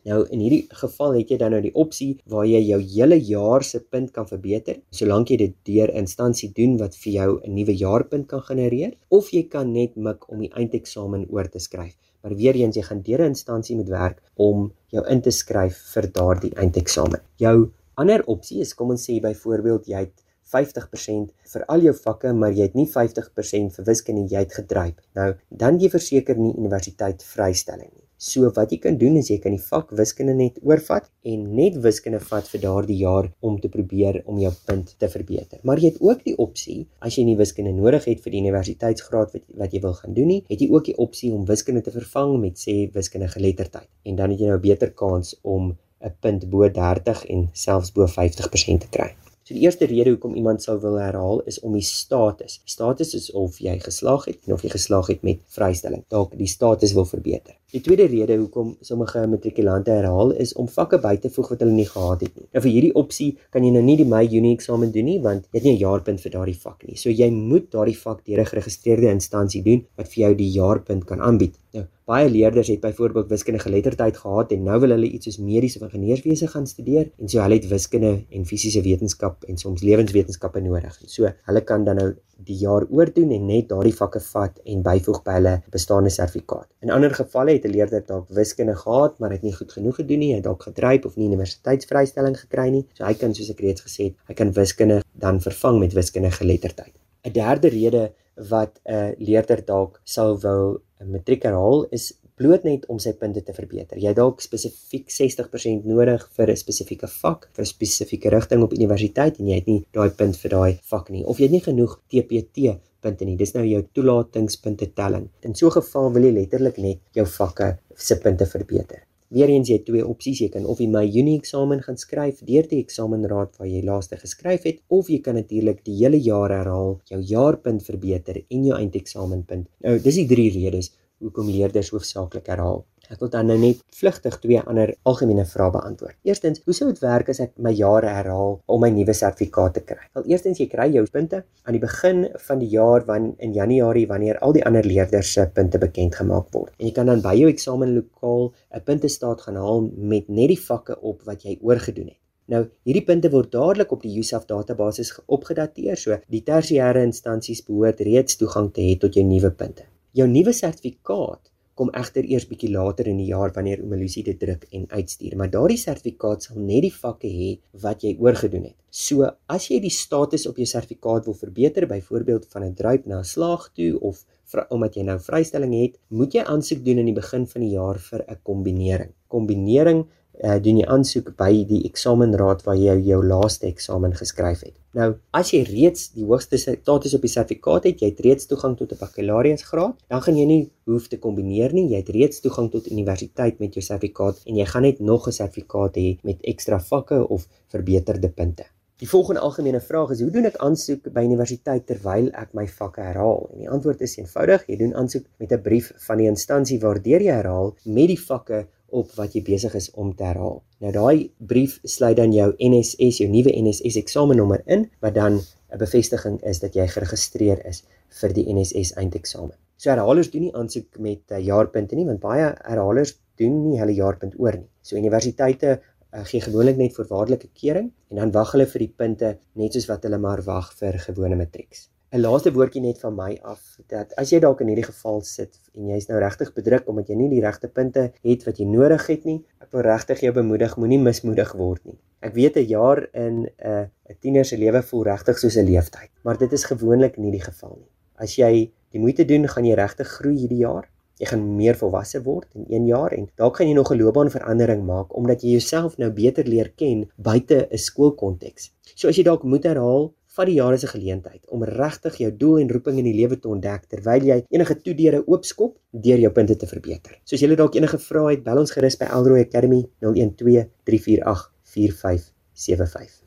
Nou 0.09 0.23
in 0.35 0.41
hierdie 0.43 0.65
geval 0.81 1.13
het 1.21 1.31
jy 1.31 1.37
dan 1.39 1.53
nou 1.55 1.61
die 1.63 1.75
opsie 1.79 2.09
waar 2.33 2.47
jy 2.49 2.59
jou 2.67 2.79
hele 2.83 3.19
jaar 3.23 3.63
se 3.63 3.79
punt 3.81 4.11
kan 4.17 4.27
verbeter, 4.27 4.81
solank 4.91 5.31
jy 5.31 5.37
dit 5.45 5.55
deur 5.69 5.93
instansie 6.01 6.51
doen 6.57 6.75
wat 6.81 6.97
vir 7.05 7.13
jou 7.13 7.29
'n 7.39 7.55
nuwe 7.55 7.77
jaarpunt 7.85 8.27
kan 8.33 8.43
genereer, 8.43 8.97
of 9.11 9.31
jy 9.31 9.43
kan 9.49 9.73
net 9.73 9.97
mik 9.97 10.29
om 10.33 10.41
die 10.41 10.51
eindeksamen 10.51 11.27
oor 11.31 11.49
te 11.49 11.59
skryf. 11.59 11.95
Maar 12.23 12.35
weer 12.35 12.55
eens 12.55 12.77
jy 12.77 12.83
gaan 12.83 13.03
deur 13.03 13.23
'n 13.23 13.35
instansie 13.35 13.77
moet 13.77 13.89
werk 13.89 14.23
om 14.35 14.73
jou 14.91 15.07
in 15.07 15.21
te 15.21 15.31
skryf 15.31 15.77
vir 15.95 16.11
daardie 16.13 16.55
eindeksamen. 16.55 17.21
Jou 17.37 17.71
ander 17.95 18.23
opsie 18.27 18.61
is 18.61 18.75
kom 18.75 18.91
ons 18.91 19.09
sê 19.11 19.21
byvoorbeeld 19.21 19.87
jy 19.87 19.99
het 19.99 20.23
50% 20.53 21.33
vir 21.53 21.65
al 21.69 21.81
jou 21.81 21.95
vakke, 21.95 22.33
maar 22.33 22.53
jy 22.53 22.63
het 22.63 22.75
nie 22.75 22.87
50% 22.87 23.73
vir 23.77 23.85
wiskunde 23.85 24.29
jy 24.29 24.39
het 24.39 24.53
gedryf. 24.53 24.95
Nou, 25.15 25.35
dan 25.49 25.79
jy 25.79 25.89
verseker 25.89 26.37
nie 26.37 26.55
universiteit 26.57 27.23
vrystelling 27.23 27.91
nie. 27.93 28.09
So 28.23 28.47
wat 28.55 28.71
jy 28.71 28.77
kan 28.79 28.95
doen 29.01 29.17
is 29.19 29.33
jy 29.33 29.41
kan 29.43 29.51
die 29.57 29.65
vak 29.65 29.89
wiskunde 29.99 30.37
net 30.39 30.61
oorvat 30.63 31.09
en 31.27 31.41
net 31.57 31.75
wiskunde 31.83 32.21
vat 32.23 32.47
vir 32.53 32.61
daardie 32.63 32.99
jaar 33.01 33.27
om 33.49 33.57
te 33.59 33.71
probeer 33.73 34.21
om 34.31 34.37
jou 34.39 34.53
punt 34.69 34.93
te 35.03 35.09
verbeter. 35.11 35.59
Maar 35.67 35.83
jy 35.83 35.91
het 35.91 36.05
ook 36.07 36.21
die 36.29 36.37
opsie 36.45 36.77
as 37.03 37.17
jy 37.19 37.25
nie 37.27 37.35
wiskunde 37.41 37.73
nodig 37.75 38.07
het 38.07 38.21
vir 38.23 38.37
die 38.37 38.43
universiteitsgraad 38.45 39.35
wat 39.35 39.49
wat 39.65 39.75
jy 39.75 39.81
wil 39.83 39.97
gaan 39.99 40.15
doen 40.15 40.31
nie, 40.31 40.45
het 40.47 40.63
jy 40.63 40.69
ook 40.71 40.87
die 40.93 40.95
opsie 41.03 41.33
om 41.35 41.49
wiskunde 41.49 41.83
te 41.83 41.95
vervang 41.97 42.37
met 42.45 42.63
sê 42.63 42.77
wiskunde 42.95 43.27
geletterdheid. 43.33 43.91
En 44.07 44.21
dan 44.21 44.31
het 44.31 44.45
jy 44.45 44.53
nou 44.53 44.61
'n 44.61 44.67
beter 44.69 44.95
kans 45.03 45.35
om 45.43 45.75
'n 46.07 46.15
punt 46.21 46.47
bo 46.51 46.69
30 46.69 47.25
en 47.27 47.49
selfs 47.53 47.91
bo 47.91 48.07
50% 48.07 48.87
te 48.87 48.93
kry. 48.99 49.11
So 49.43 49.55
die 49.55 49.65
eerste 49.67 49.87
rede 49.91 50.11
hoekom 50.11 50.37
iemand 50.39 50.63
sou 50.63 50.79
wil 50.79 51.01
herhaal 51.03 51.41
is 51.51 51.59
om 51.61 51.73
die 51.73 51.83
status. 51.83 52.61
Die 52.63 52.71
status 52.71 53.15
is 53.15 53.33
of 53.33 53.59
jy 53.59 53.75
geslaag 53.83 54.25
het 54.31 54.39
en 54.47 54.53
of 54.53 54.63
jy 54.63 54.71
geslaag 54.71 55.07
het 55.07 55.23
met 55.23 55.41
vrystelling. 55.49 56.05
Dalk 56.09 56.39
die 56.39 56.47
status 56.47 56.93
wil 56.93 57.05
verbeter. 57.05 57.57
Die 57.73 57.81
tweede 57.81 58.05
rede 58.05 58.35
hoekom 58.37 58.75
sommige 58.85 59.21
matrikulante 59.33 59.95
herhaal 59.97 60.35
is 60.45 60.51
om 60.61 60.67
vakke 60.69 60.99
by 61.01 61.13
te 61.23 61.31
voeg 61.33 61.47
wat 61.55 61.63
hulle 61.65 61.73
nie 61.73 61.87
gehad 61.89 62.25
het 62.27 62.35
nie. 62.37 62.45
Nou 62.53 62.61
vir 62.67 62.73
hierdie 62.75 62.91
opsie 63.01 63.29
kan 63.57 63.65
jy 63.65 63.71
nou 63.73 63.81
nie 63.87 63.95
die 63.97 64.07
Mei-Junie 64.11 64.51
eksamen 64.59 64.93
doen 64.93 65.09
nie 65.09 65.17
want 65.25 65.47
jy 65.49 65.57
het 65.57 65.69
nie 65.69 65.73
'n 65.73 65.81
jaarpunt 65.81 66.21
vir 66.21 66.35
daardie 66.35 66.59
vak 66.67 66.85
nie. 66.89 66.99
So 67.01 67.09
jy 67.09 67.31
moet 67.31 67.71
daardie 67.73 67.97
vak 68.03 68.21
deur 68.27 68.45
'n 68.45 68.51
geregistreerde 68.53 69.09
instansie 69.17 69.63
doen 69.71 69.87
wat 69.97 70.13
vir 70.13 70.21
jou 70.25 70.35
die 70.43 70.51
jaarpunt 70.59 71.07
kan 71.09 71.25
aanbied. 71.31 71.57
Nou 71.73 71.87
Baie 72.05 72.29
leerders 72.29 72.69
het 72.69 72.81
byvoorbeeld 72.81 73.29
wiskunde 73.29 73.61
geletterdheid 73.63 74.17
gehad 74.17 74.51
en 74.53 74.65
nou 74.67 74.79
wil 74.81 74.91
hulle 74.91 75.07
iets 75.07 75.29
soos 75.29 75.39
mediese 75.39 75.79
of 75.79 75.85
ingenieurswese 75.87 76.49
gaan 76.51 76.67
studeer 76.67 77.13
en 77.19 77.29
so 77.29 77.39
hulle 77.41 77.55
het 77.55 77.69
wiskunde 77.71 78.11
en 78.29 78.45
fisiese 78.45 78.83
wetenskap 78.83 79.47
en 79.49 79.57
soms 79.57 79.85
lewenswetenskappe 79.87 80.61
nodig. 80.61 80.99
So 81.07 81.31
hulle 81.31 81.63
kan 81.65 81.85
dan 81.85 81.97
nou 81.97 82.09
die 82.45 82.57
jaar 82.61 82.87
oordoen 82.91 83.31
en 83.37 83.47
net 83.47 83.69
daardie 83.69 83.95
vakke 83.97 84.21
vat 84.21 84.59
en 84.65 84.83
byvoeg 84.83 85.21
by 85.27 85.37
hulle 85.39 85.55
bestaande 85.75 86.11
sertifikaat. 86.11 86.69
In 86.83 86.91
ander 86.91 87.15
gevalle 87.15 87.53
het 87.57 87.65
'n 87.65 87.75
leerder 87.77 88.03
dalk 88.07 88.29
wiskunde 88.29 88.77
gehad, 88.77 89.19
maar 89.19 89.31
het 89.31 89.43
nie 89.43 89.53
goed 89.53 89.73
genoeg 89.73 89.97
gedoen 89.97 90.19
nie, 90.19 90.35
het 90.35 90.45
dalk 90.45 90.63
gedryf 90.63 91.05
of 91.05 91.17
nie 91.17 91.29
universiteitsvrystelling 91.29 92.37
gekry 92.39 92.69
nie. 92.71 92.87
So 92.95 93.05
hy 93.05 93.15
kan 93.15 93.35
soos 93.35 93.51
ek 93.51 93.61
reeds 93.61 93.83
gesê 93.83 94.05
het, 94.05 94.15
hy 94.29 94.35
kan 94.35 94.53
wiskunde 94.53 95.03
dan 95.13 95.41
vervang 95.41 95.79
met 95.79 95.93
wiskunde 95.93 96.31
geletterdheid. 96.31 96.95
'n 97.25 97.33
Derde 97.33 97.69
rede 97.69 98.13
wat 98.37 98.81
'n 98.85 99.15
leerder 99.19 99.65
dalk 99.65 100.01
sou 100.05 100.39
wou 100.39 100.81
'n 101.01 101.11
matriek 101.11 101.43
herhaal 101.43 101.87
is 101.91 102.13
bloot 102.43 102.65
net 102.67 102.87
om 102.91 102.99
sy 103.03 103.13
punte 103.19 103.43
te 103.47 103.55
verbeter. 103.55 103.99
Jy 104.03 104.13
dalk 104.19 104.43
spesifiek 104.43 105.11
60% 105.15 105.85
nodig 105.87 106.25
vir 106.37 106.51
'n 106.51 106.63
spesifieke 106.65 107.09
vak, 107.23 107.51
vir 107.55 107.65
'n 107.65 107.73
spesifieke 107.75 108.31
rigting 108.31 108.63
op 108.63 108.75
universiteit 108.79 109.39
en 109.39 109.47
jy 109.47 109.55
het 109.61 109.69
nie 109.69 109.85
daai 109.93 110.11
punt 110.11 110.37
vir 110.37 110.51
daai 110.51 110.73
vak 110.91 111.11
nie 111.11 111.25
of 111.25 111.39
jy 111.39 111.45
het 111.45 111.53
nie 111.53 111.67
genoeg 111.69 112.01
TPT 112.11 112.81
punte 113.03 113.25
nie. 113.25 113.37
Dis 113.37 113.55
nou 113.55 113.65
jou 113.67 113.83
toelatingspunte 113.95 114.93
telling. 114.95 115.29
In 115.43 115.55
so 115.55 115.67
'n 115.67 115.83
geval 115.83 116.13
wil 116.13 116.23
jy 116.23 116.33
letterlik 116.33 116.79
net 116.79 116.99
jou 117.13 117.27
vakke 117.27 117.79
se 117.97 118.17
punte 118.17 118.47
verbeter. 118.47 119.03
Weereens 119.33 119.69
jy 119.69 119.79
twee 119.79 120.07
opsies, 120.07 120.41
jy 120.41 120.49
kan 120.49 120.67
of 120.67 120.79
die 120.79 120.89
Mei 120.89 121.07
Junie 121.09 121.39
eksamen 121.39 121.81
gaan 121.83 121.97
skryf 121.97 122.43
deur 122.45 122.67
die 122.69 122.83
eksamenraad 122.85 123.57
waar 123.59 123.69
jy 123.69 123.83
laaste 123.83 124.17
geskryf 124.17 124.63
het 124.69 124.83
of 124.89 125.09
jy 125.09 125.21
kan 125.21 125.35
natuurlik 125.35 125.85
die 125.85 125.95
hele 125.97 126.19
jaar 126.21 126.51
herhaal, 126.51 127.01
jou 127.09 127.21
jaarpunt 127.21 127.83
verbeter 127.83 128.43
en 128.51 128.65
jou 128.65 128.77
eindeksamenpunt. 128.77 129.69
Nou, 129.81 129.99
dis 129.99 130.15
die 130.15 130.27
drie 130.27 130.51
redes 130.51 130.93
hoekom 131.23 131.51
leerders 131.51 131.93
hoofsaaklik 131.95 132.51
herhaal. 132.53 132.83
Ek 133.13 133.21
wil 133.21 133.29
dan 133.33 133.49
nou 133.51 133.59
net 133.61 133.81
vlugtig 133.93 134.39
twee 134.41 134.61
ander 134.61 134.95
algemene 135.09 135.45
vrae 135.49 135.73
beantwoord. 135.75 136.17
Eerstens, 136.25 136.63
hoe 136.65 136.75
sou 136.77 136.87
dit 136.89 137.03
werk 137.03 137.29
as 137.29 137.43
ek 137.45 137.53
my 137.67 137.73
jare 137.77 138.09
herhaal 138.09 138.55
om 138.73 138.81
my 138.81 138.89
nuwe 138.95 139.13
sertifikaat 139.17 139.77
te 139.77 139.83
kry? 139.91 140.07
Wel, 140.17 140.31
eerstens 140.33 140.63
jy 140.63 140.69
kry 140.73 140.87
jou 140.95 141.03
punte 141.13 141.43
aan 141.67 141.77
die 141.77 141.83
begin 141.83 142.25
van 142.47 142.63
die 142.63 142.71
jaar 142.73 143.05
wanneer 143.11 143.35
in 143.45 143.53
Januarie 143.59 144.07
wanneer 144.09 144.41
al 144.47 144.57
die 144.57 144.65
ander 144.65 144.87
leerders 144.87 145.35
se 145.37 145.45
punte 145.55 145.83
bekend 145.83 146.17
gemaak 146.23 146.49
word. 146.57 146.73
En 146.79 146.89
jy 146.89 146.95
kan 146.97 147.13
dan 147.13 147.21
by 147.27 147.35
jou 147.37 147.51
eksamenlokaal 147.53 148.49
'n 148.79 148.85
puntestaat 148.89 149.45
gaan 149.45 149.61
haal 149.61 149.87
met 149.97 150.29
net 150.29 150.49
die 150.55 150.63
vakke 150.71 151.01
op 151.01 151.23
wat 151.29 151.45
jy 151.45 151.59
oorgedoen 151.61 152.09
het. 152.15 152.21
Nou, 152.53 152.67
hierdie 152.85 153.05
punte 153.07 153.31
word 153.31 153.53
dadelik 153.53 153.93
op 153.93 154.03
die 154.03 154.19
USAF 154.19 154.47
database 154.47 155.05
opgedateer, 155.27 155.97
so 155.97 156.17
die 156.29 156.43
tersiêre 156.43 157.03
instansies 157.07 157.63
behoort 157.63 158.01
reeds 158.01 158.37
toegang 158.37 158.73
te 158.73 158.81
hê 158.81 158.99
tot 158.99 159.15
jou 159.15 159.25
nuwe 159.25 159.51
punte. 159.51 159.87
Jou 160.13 160.27
nuwe 160.29 160.53
sertifikaat 160.53 161.49
kom 161.81 161.89
egter 161.97 162.27
eers 162.29 162.45
bietjie 162.45 162.69
later 162.69 163.07
in 163.09 163.17
die 163.17 163.31
jaar 163.31 163.53
wanneer 163.57 163.81
Omelusi 163.81 164.21
dit 164.27 164.37
druk 164.37 164.67
en 164.77 164.83
uitstuur. 164.91 165.39
Maar 165.41 165.49
daardie 165.55 165.79
sertifikaat 165.81 166.45
sal 166.45 166.59
net 166.61 166.85
die 166.85 166.93
vakke 166.93 167.31
hê 167.33 167.49
wat 167.81 168.05
jy 168.05 168.13
oorgedoen 168.21 168.67
het. 168.69 168.77
So 168.93 169.31
as 169.49 169.71
jy 169.71 169.79
die 169.81 169.95
status 169.97 170.45
op 170.51 170.61
jou 170.61 170.69
sertifikaat 170.69 171.31
wil 171.31 171.39
verbeter, 171.39 171.89
byvoorbeeld 171.89 172.45
van 172.53 172.67
'n 172.67 172.75
druip 172.77 173.07
na 173.07 173.21
'n 173.21 173.25
slaag 173.25 173.71
toe 173.73 173.99
of 174.01 174.27
omdat 174.69 174.97
jy 174.97 175.03
nou 175.03 175.19
vrystelling 175.19 175.73
het, 175.81 175.97
moet 176.09 176.35
jy 176.35 176.45
aansoek 176.45 176.85
doen 176.85 176.99
in 176.99 177.07
die 177.07 177.21
begin 177.23 177.47
van 177.47 177.63
die 177.63 177.73
jaar 177.73 177.99
vir 177.99 178.25
'n 178.29 178.39
kombinering. 178.43 179.13
Kombinering 179.29 180.07
uh, 180.43 180.59
doen 180.63 180.81
jy 180.81 180.87
aansoek 180.91 181.33
by 181.39 181.51
die 181.69 181.83
eksamenraad 181.89 182.65
waar 182.67 182.79
jy 182.79 182.97
jou 183.07 183.21
laaste 183.25 183.69
eksamen 183.71 184.15
geskryf 184.19 184.65
het. 184.67 184.75
Nou, 184.99 185.15
as 185.33 185.55
jy 185.55 185.63
reeds 185.65 186.11
die 186.17 186.27
hoogste 186.29 186.59
status 186.61 187.15
op 187.17 187.23
die 187.25 187.33
sertifikaat 187.33 187.87
het, 187.89 188.03
jy 188.03 188.11
het 188.11 188.21
reeds 188.27 188.51
toegang 188.51 188.77
tot 188.77 188.93
'n 188.93 189.01
bakkalaureusgraad, 189.01 189.97
dan 190.09 190.23
gaan 190.27 190.37
jy 190.37 190.45
nie 190.45 190.71
hoef 190.85 191.09
te 191.09 191.19
kombineer 191.19 191.73
nie. 191.73 191.89
Jy 191.95 192.03
het 192.03 192.13
reeds 192.13 192.41
toegang 192.41 192.71
tot 192.71 192.91
universiteit 192.91 193.59
met 193.59 193.75
jou 193.75 193.83
sertifikaat 193.83 194.43
en 194.47 194.57
jy 194.57 194.67
gaan 194.67 194.83
net 194.83 195.01
nog 195.01 195.27
'n 195.29 195.33
sertifikaat 195.33 195.97
hê 195.97 196.19
met 196.23 196.39
ekstra 196.43 196.79
vakke 196.79 197.29
of 197.29 197.49
verbeterde 197.69 198.29
punte. 198.29 198.65
Die 199.03 199.09
volgende 199.09 199.41
algemene 199.41 199.81
vraag 199.81 200.11
is: 200.11 200.21
Hoe 200.21 200.31
doen 200.31 200.45
ek 200.45 200.57
aansoek 200.57 201.09
by 201.15 201.25
universiteit 201.27 201.87
terwyl 201.87 202.29
ek 202.39 202.53
my 202.55 202.69
vakke 202.69 203.01
herhaal? 203.01 203.49
En 203.53 203.59
die 203.59 203.71
antwoord 203.71 204.01
is 204.01 204.17
eenvoudig: 204.17 204.67
Jy 204.69 204.77
doen 204.77 204.95
aansoek 204.95 205.25
met 205.39 205.53
'n 205.53 205.63
brief 205.63 205.93
van 206.07 206.19
die 206.19 206.29
instansie 206.29 206.79
waardeur 206.79 207.21
jy 207.21 207.33
herhaal 207.33 207.75
met 207.85 208.09
die 208.13 208.21
vakke 208.21 208.67
op 209.01 209.13
wat 209.19 209.35
jy 209.37 209.43
besig 209.47 209.75
is 209.79 209.91
om 209.91 210.13
te 210.17 210.25
herhaal. 210.29 210.61
Nou 210.85 210.93
daai 210.93 211.31
brief 211.39 211.79
sluit 211.85 212.17
dan 212.17 212.33
jou 212.33 212.53
NSS, 212.59 213.23
jou 213.23 213.29
nuwe 213.33 213.53
NSS 213.63 213.99
eksamennommer 214.01 214.63
in, 214.67 214.89
wat 215.01 215.15
dan 215.15 215.41
'n 215.73 215.79
bevestiging 215.79 216.41
is 216.43 216.61
dat 216.61 216.75
jy 216.75 216.87
geregistreer 216.87 217.67
is 217.67 217.85
vir 218.21 218.33
die 218.33 218.47
NSS 218.53 218.93
eindeksamen. 219.01 219.57
So 219.77 219.91
herhalers 219.91 220.31
doen 220.31 220.43
nie 220.47 220.55
aansoek 220.55 220.99
met 220.99 221.33
uh, 221.33 221.39
jaarpunte 221.39 221.97
nie, 221.97 222.07
want 222.07 222.21
baie 222.21 222.53
herhalers 222.65 223.17
doen 223.41 223.71
nie 223.71 223.81
hulle 223.81 223.95
jaarpunt 223.97 224.37
oor 224.39 224.59
nie. 224.59 224.69
So 224.83 224.97
universiteite 224.97 225.81
uh, 226.13 226.25
gee 226.29 226.41
gewoonlik 226.45 226.77
net 226.77 226.95
voorwaardelike 226.95 227.49
keuring 227.61 227.89
en 228.11 228.21
dan 228.21 228.35
wag 228.37 228.53
hulle 228.53 228.67
vir 228.67 228.85
die 228.85 228.93
punte 229.03 229.33
net 229.59 229.73
soos 229.73 229.89
wat 229.91 230.05
hulle 230.07 230.21
maar 230.23 230.45
wag 230.47 230.73
vir 230.79 231.01
gewone 231.07 231.39
matrieks. 231.41 231.89
'n 232.13 232.21
laaste 232.21 232.51
woordjie 232.53 232.83
net 232.85 232.99
van 233.01 233.15
my 233.17 233.39
af 233.51 233.61
dat 233.89 234.11
as 234.21 234.31
jy 234.35 234.39
dalk 234.45 234.59
in 234.61 234.69
hierdie 234.69 234.85
geval 234.85 235.23
sit 235.25 235.55
en 235.73 235.87
jy's 235.95 236.11
nou 236.11 236.19
regtig 236.21 236.51
bedruk 236.53 236.91
omdat 236.93 237.09
jy 237.09 237.17
nie 237.17 237.29
die 237.31 237.41
regte 237.41 237.71
punte 237.73 238.03
het 238.29 238.45
wat 238.45 238.61
jy 238.61 238.67
nodig 238.69 239.07
het 239.09 239.25
nie, 239.25 239.39
ek 239.65 239.73
wil 239.73 239.87
regtig 239.87 240.21
jou 240.27 240.33
bemoedig, 240.37 240.77
moenie 240.77 241.01
mismoedig 241.01 241.55
word 241.57 241.81
nie. 241.89 241.97
Ek 242.21 242.37
weet 242.37 242.59
'n 242.61 242.69
jaar 242.69 243.01
in 243.17 243.49
'n 243.49 243.49
uh, 243.65 243.87
'n 244.13 244.19
tiener 244.21 244.45
se 244.45 244.61
lewe 244.61 244.83
voel 244.83 245.05
regtig 245.09 245.39
soos 245.39 245.57
'n 245.57 245.65
leeftyd, 245.65 246.11
maar 246.23 246.37
dit 246.37 246.53
is 246.53 246.69
gewoonlik 246.69 247.17
nie 247.17 247.33
die 247.33 247.41
geval 247.49 247.79
nie. 247.81 247.91
As 248.21 248.37
jy 248.37 248.71
die 248.93 249.01
moeite 249.01 249.25
doen, 249.25 249.49
gaan 249.49 249.65
jy 249.65 249.75
regtig 249.75 250.09
groei 250.09 250.37
hierdie 250.37 250.65
jaar. 250.69 250.91
Jy 251.17 251.27
gaan 251.27 251.57
meer 251.57 251.77
volwasse 251.81 252.23
word 252.23 252.49
in 252.55 252.67
1 252.69 252.87
jaar 252.87 253.13
en 253.13 253.29
dalk 253.37 253.57
gaan 253.57 253.69
jy 253.69 253.75
nog 253.75 253.91
'n 253.91 253.99
loopbaanverandering 253.99 254.85
maak 254.85 255.17
omdat 255.17 255.41
jy 255.43 255.57
jouself 255.57 255.97
nou 255.97 256.11
beter 256.11 256.45
leer 256.45 256.73
ken 256.77 257.09
buite 257.17 257.69
'n 257.71 257.79
skoolkonteks. 257.79 258.71
So 258.97 259.09
as 259.09 259.17
jy 259.17 259.25
dalk 259.25 259.45
moet 259.45 259.65
herhaal, 259.65 260.13
vat 260.33 260.49
die 260.49 260.57
jare 260.57 260.79
se 260.81 260.89
geleentheid 260.89 261.43
om 261.53 261.65
regtig 261.69 262.17
jou 262.23 262.31
doel 262.43 262.63
en 262.63 262.71
roeping 262.73 262.99
in 263.03 263.09
die 263.11 263.17
lewe 263.17 263.37
te 263.37 263.51
ontdek 263.53 263.85
terwyl 263.93 264.25
jy 264.25 264.39
enige 264.49 264.79
toedeure 264.81 265.21
oopskop 265.27 265.77
deur 266.07 266.23
jou 266.23 266.33
punte 266.33 266.57
te 266.57 266.69
verbeter. 266.71 267.19
Soos 267.29 267.43
jy 267.43 267.53
dalk 267.57 267.77
enige 267.77 268.01
vrae 268.01 268.37
het, 268.37 268.45
bel 268.47 268.63
ons 268.63 268.73
gerus 268.73 268.97
by 269.01 269.11
Elroy 269.13 269.45
Academy 269.45 269.83
012 270.01 270.71
348 270.89 271.51
4575. 271.75 273.21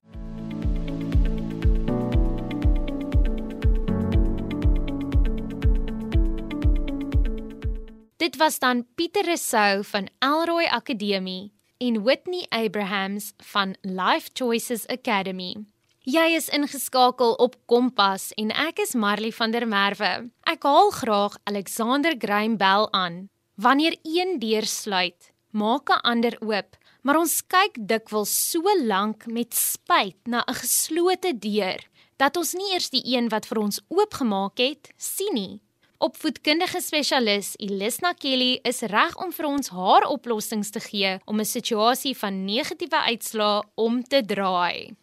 Dit 8.17 8.37
was 8.41 8.57
dan 8.59 8.85
Pieter 8.95 9.25
Rousseau 9.27 9.83
van 9.83 10.09
Elroy 10.25 10.65
Akademie 10.65 11.53
en 11.77 12.01
Whitney 12.01 12.45
Abrahams 12.49 13.33
van 13.53 13.75
Life 13.81 14.29
Choices 14.33 14.87
Academy. 14.87 15.74
Jy 16.05 16.35
is 16.37 16.51
ingeskakel 16.53 17.31
op 17.41 17.55
Kompas 17.65 18.27
en 18.37 18.51
ek 18.53 18.77
is 18.83 18.91
Marley 18.93 19.31
van 19.33 19.49
der 19.49 19.63
Merwe. 19.65 20.27
Ek 20.45 20.61
haal 20.61 20.91
graag 20.93 21.39
Alexander 21.49 22.13
Graham 22.21 22.59
Bell 22.61 22.85
aan. 22.93 23.15
Wanneer 23.57 23.95
een 24.05 24.35
deur 24.37 24.67
sluit, 24.69 25.31
maak 25.49 25.89
'n 25.89 26.05
ander 26.05 26.37
oop, 26.45 26.77
maar 27.01 27.17
ons 27.17 27.41
kyk 27.41 27.73
dikwels 27.89 28.29
so 28.51 28.61
lank 28.85 29.25
met 29.25 29.55
spyt 29.55 30.19
na 30.27 30.43
'n 30.45 30.53
geslote 30.53 31.33
deur 31.39 31.81
dat 32.17 32.37
ons 32.37 32.53
nie 32.53 32.73
eers 32.73 32.89
die 32.89 33.01
een 33.15 33.29
wat 33.29 33.47
vir 33.47 33.57
ons 33.57 33.81
oopgemaak 33.89 34.57
het, 34.57 34.93
sien 34.97 35.33
nie. 35.33 35.61
Opvoedkundige 35.97 36.81
spesialis 36.81 37.55
Elisna 37.57 38.13
Kelly 38.13 38.59
is 38.63 38.81
reg 38.81 39.17
om 39.17 39.31
vir 39.31 39.45
ons 39.45 39.69
haar 39.69 40.05
oplossings 40.07 40.69
te 40.69 40.79
gee 40.79 41.19
om 41.25 41.39
'n 41.39 41.45
situasie 41.45 42.15
van 42.17 42.45
negatiewe 42.45 42.99
uitslae 43.09 43.63
om 43.75 44.03
te 44.03 44.21
draai. 44.21 44.95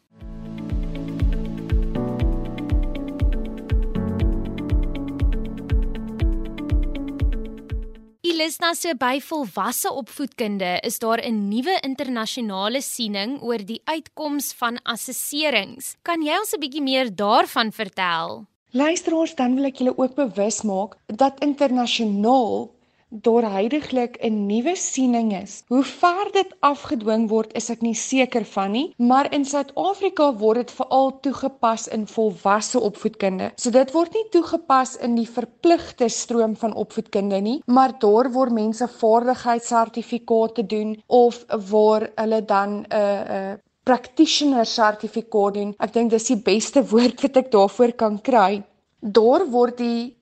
Ilisna 8.33 8.71
so 8.73 8.95
by 8.97 9.19
volwasse 9.21 9.91
opvoedkunde 9.93 10.79
is 10.89 10.97
daar 10.99 11.21
'n 11.21 11.49
nuwe 11.49 11.75
internasionale 11.85 12.81
siening 12.81 13.43
oor 13.43 13.59
die 13.59 13.83
uitkoms 13.85 14.55
van 14.61 14.79
assesserings. 14.83 15.97
Kan 16.03 16.23
jy 16.23 16.39
ons 16.39 16.55
'n 16.55 16.61
bietjie 16.61 16.83
meer 16.83 17.15
daarvan 17.15 17.73
vertel? 17.73 18.47
Luisteraars, 18.71 19.35
dan 19.35 19.55
wil 19.55 19.65
ek 19.65 19.77
julle 19.77 19.99
ook 19.99 20.15
bewus 20.15 20.63
maak 20.63 20.97
dat 21.07 21.45
internasionaal 21.45 22.72
daar 23.13 23.45
heidaglik 23.51 24.17
'n 24.21 24.47
nuwe 24.47 24.77
siening 24.77 25.33
is. 25.43 25.63
Hoe 25.69 25.85
ver 25.85 26.29
dit 26.33 26.55
afgedwing 26.61 27.29
word, 27.29 27.53
is 27.53 27.71
ek 27.71 27.81
nie 27.81 27.95
seker 27.95 28.45
van 28.45 28.71
nie, 28.71 28.95
maar 28.97 29.33
in 29.33 29.45
Suid-Afrika 29.45 30.35
word 30.37 30.57
dit 30.57 30.71
veral 30.71 31.21
toegepas 31.21 31.89
in 31.89 32.07
volwasse 32.07 32.81
opvoedkunde. 32.81 33.53
So 33.57 33.71
dit 33.71 33.93
word 33.93 34.15
nie 34.15 34.29
toegepas 34.31 34.97
in 34.97 35.15
die 35.15 35.29
verpligte 35.29 36.09
stroom 36.09 36.57
van 36.57 36.75
opvoedkunde 36.75 37.41
nie, 37.41 37.63
maar 37.67 37.99
daar 37.99 38.33
word 38.33 38.53
mense 38.53 38.89
vaardigheidssertifikate 38.89 40.67
doen 40.67 41.03
of 41.07 41.45
waar 41.71 42.11
hulle 42.15 42.45
dan 42.45 42.71
'n 42.71 42.87
uh, 42.95 43.51
uh, 43.51 43.53
practitioner 43.83 44.67
sertifikaat 44.67 45.55
doen. 45.55 45.75
Ek 45.79 45.93
dink 45.93 46.11
dis 46.11 46.27
die 46.27 46.37
beste 46.37 46.85
woord 46.93 47.23
wat 47.23 47.37
ek 47.37 47.51
daarvoor 47.51 47.93
kan 47.93 48.21
kry. 48.21 48.63
Daar 49.01 49.47
word 49.51 49.79
die 49.79 50.17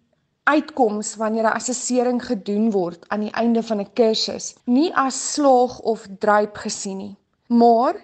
uitkoms 0.54 1.16
wanneer 1.20 1.46
'n 1.48 1.58
assessering 1.60 2.20
gedoen 2.30 2.70
word 2.70 3.04
aan 3.08 3.20
die 3.26 3.36
einde 3.42 3.62
van 3.62 3.80
'n 3.80 3.92
kursus 3.92 4.54
nie 4.64 4.90
as 4.94 5.32
slaag 5.32 5.80
of 5.80 6.06
druip 6.18 6.56
gesien 6.56 6.96
nie. 6.96 7.16
Maar 7.46 7.94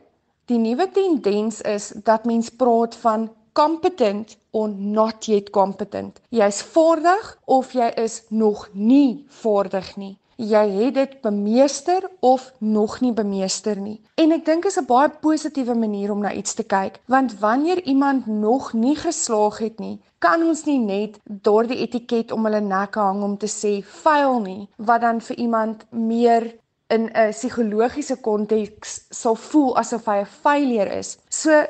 die 0.45 0.59
nuwe 0.59 0.91
tendens 0.91 1.61
is 1.61 1.93
dat 2.11 2.25
mens 2.25 2.51
praat 2.51 2.95
van 2.97 3.31
competent 3.53 4.37
or 4.51 4.69
not 4.69 5.25
yet 5.27 5.51
competent. 5.51 6.21
Jy's 6.29 6.63
vaardig 6.63 7.39
of 7.45 7.73
jy 7.73 7.93
is 7.97 8.23
nog 8.29 8.69
nie 8.73 9.25
vaardig 9.29 9.97
nie 9.97 10.19
jy 10.37 10.65
het 10.71 10.95
dit 10.95 11.21
bemeester 11.21 12.05
of 12.21 12.53
nog 12.59 13.01
nie 13.01 13.13
bemeester 13.13 13.77
nie. 13.81 14.01
En 14.15 14.33
ek 14.33 14.45
dink 14.45 14.65
is 14.65 14.79
'n 14.79 14.87
baie 14.87 15.09
positiewe 15.09 15.75
manier 15.75 16.13
om 16.13 16.21
na 16.21 16.33
iets 16.33 16.55
te 16.55 16.63
kyk, 16.63 17.01
want 17.07 17.39
wanneer 17.39 17.83
iemand 17.83 18.27
nog 18.27 18.73
nie 18.73 18.97
geslaag 18.97 19.59
het 19.59 19.79
nie, 19.79 20.01
kan 20.19 20.43
ons 20.43 20.65
nie 20.65 20.79
net 20.79 21.19
daardie 21.25 21.79
etiket 21.79 22.33
om 22.33 22.45
hulle 22.45 22.61
nek 22.61 22.95
hang 22.95 23.23
om 23.23 23.37
te 23.37 23.47
sê 23.47 23.83
fail 23.85 24.41
nie, 24.41 24.69
wat 24.77 25.01
dan 25.01 25.21
vir 25.21 25.37
iemand 25.37 25.87
meer 25.91 26.55
in 26.89 27.11
'n 27.13 27.31
psigologiese 27.31 28.17
konteks 28.21 29.07
sal 29.11 29.35
voel 29.35 29.77
asof 29.77 30.05
hy 30.07 30.19
'n 30.21 30.27
failure 30.43 30.99
is. 30.99 31.19
So 31.29 31.67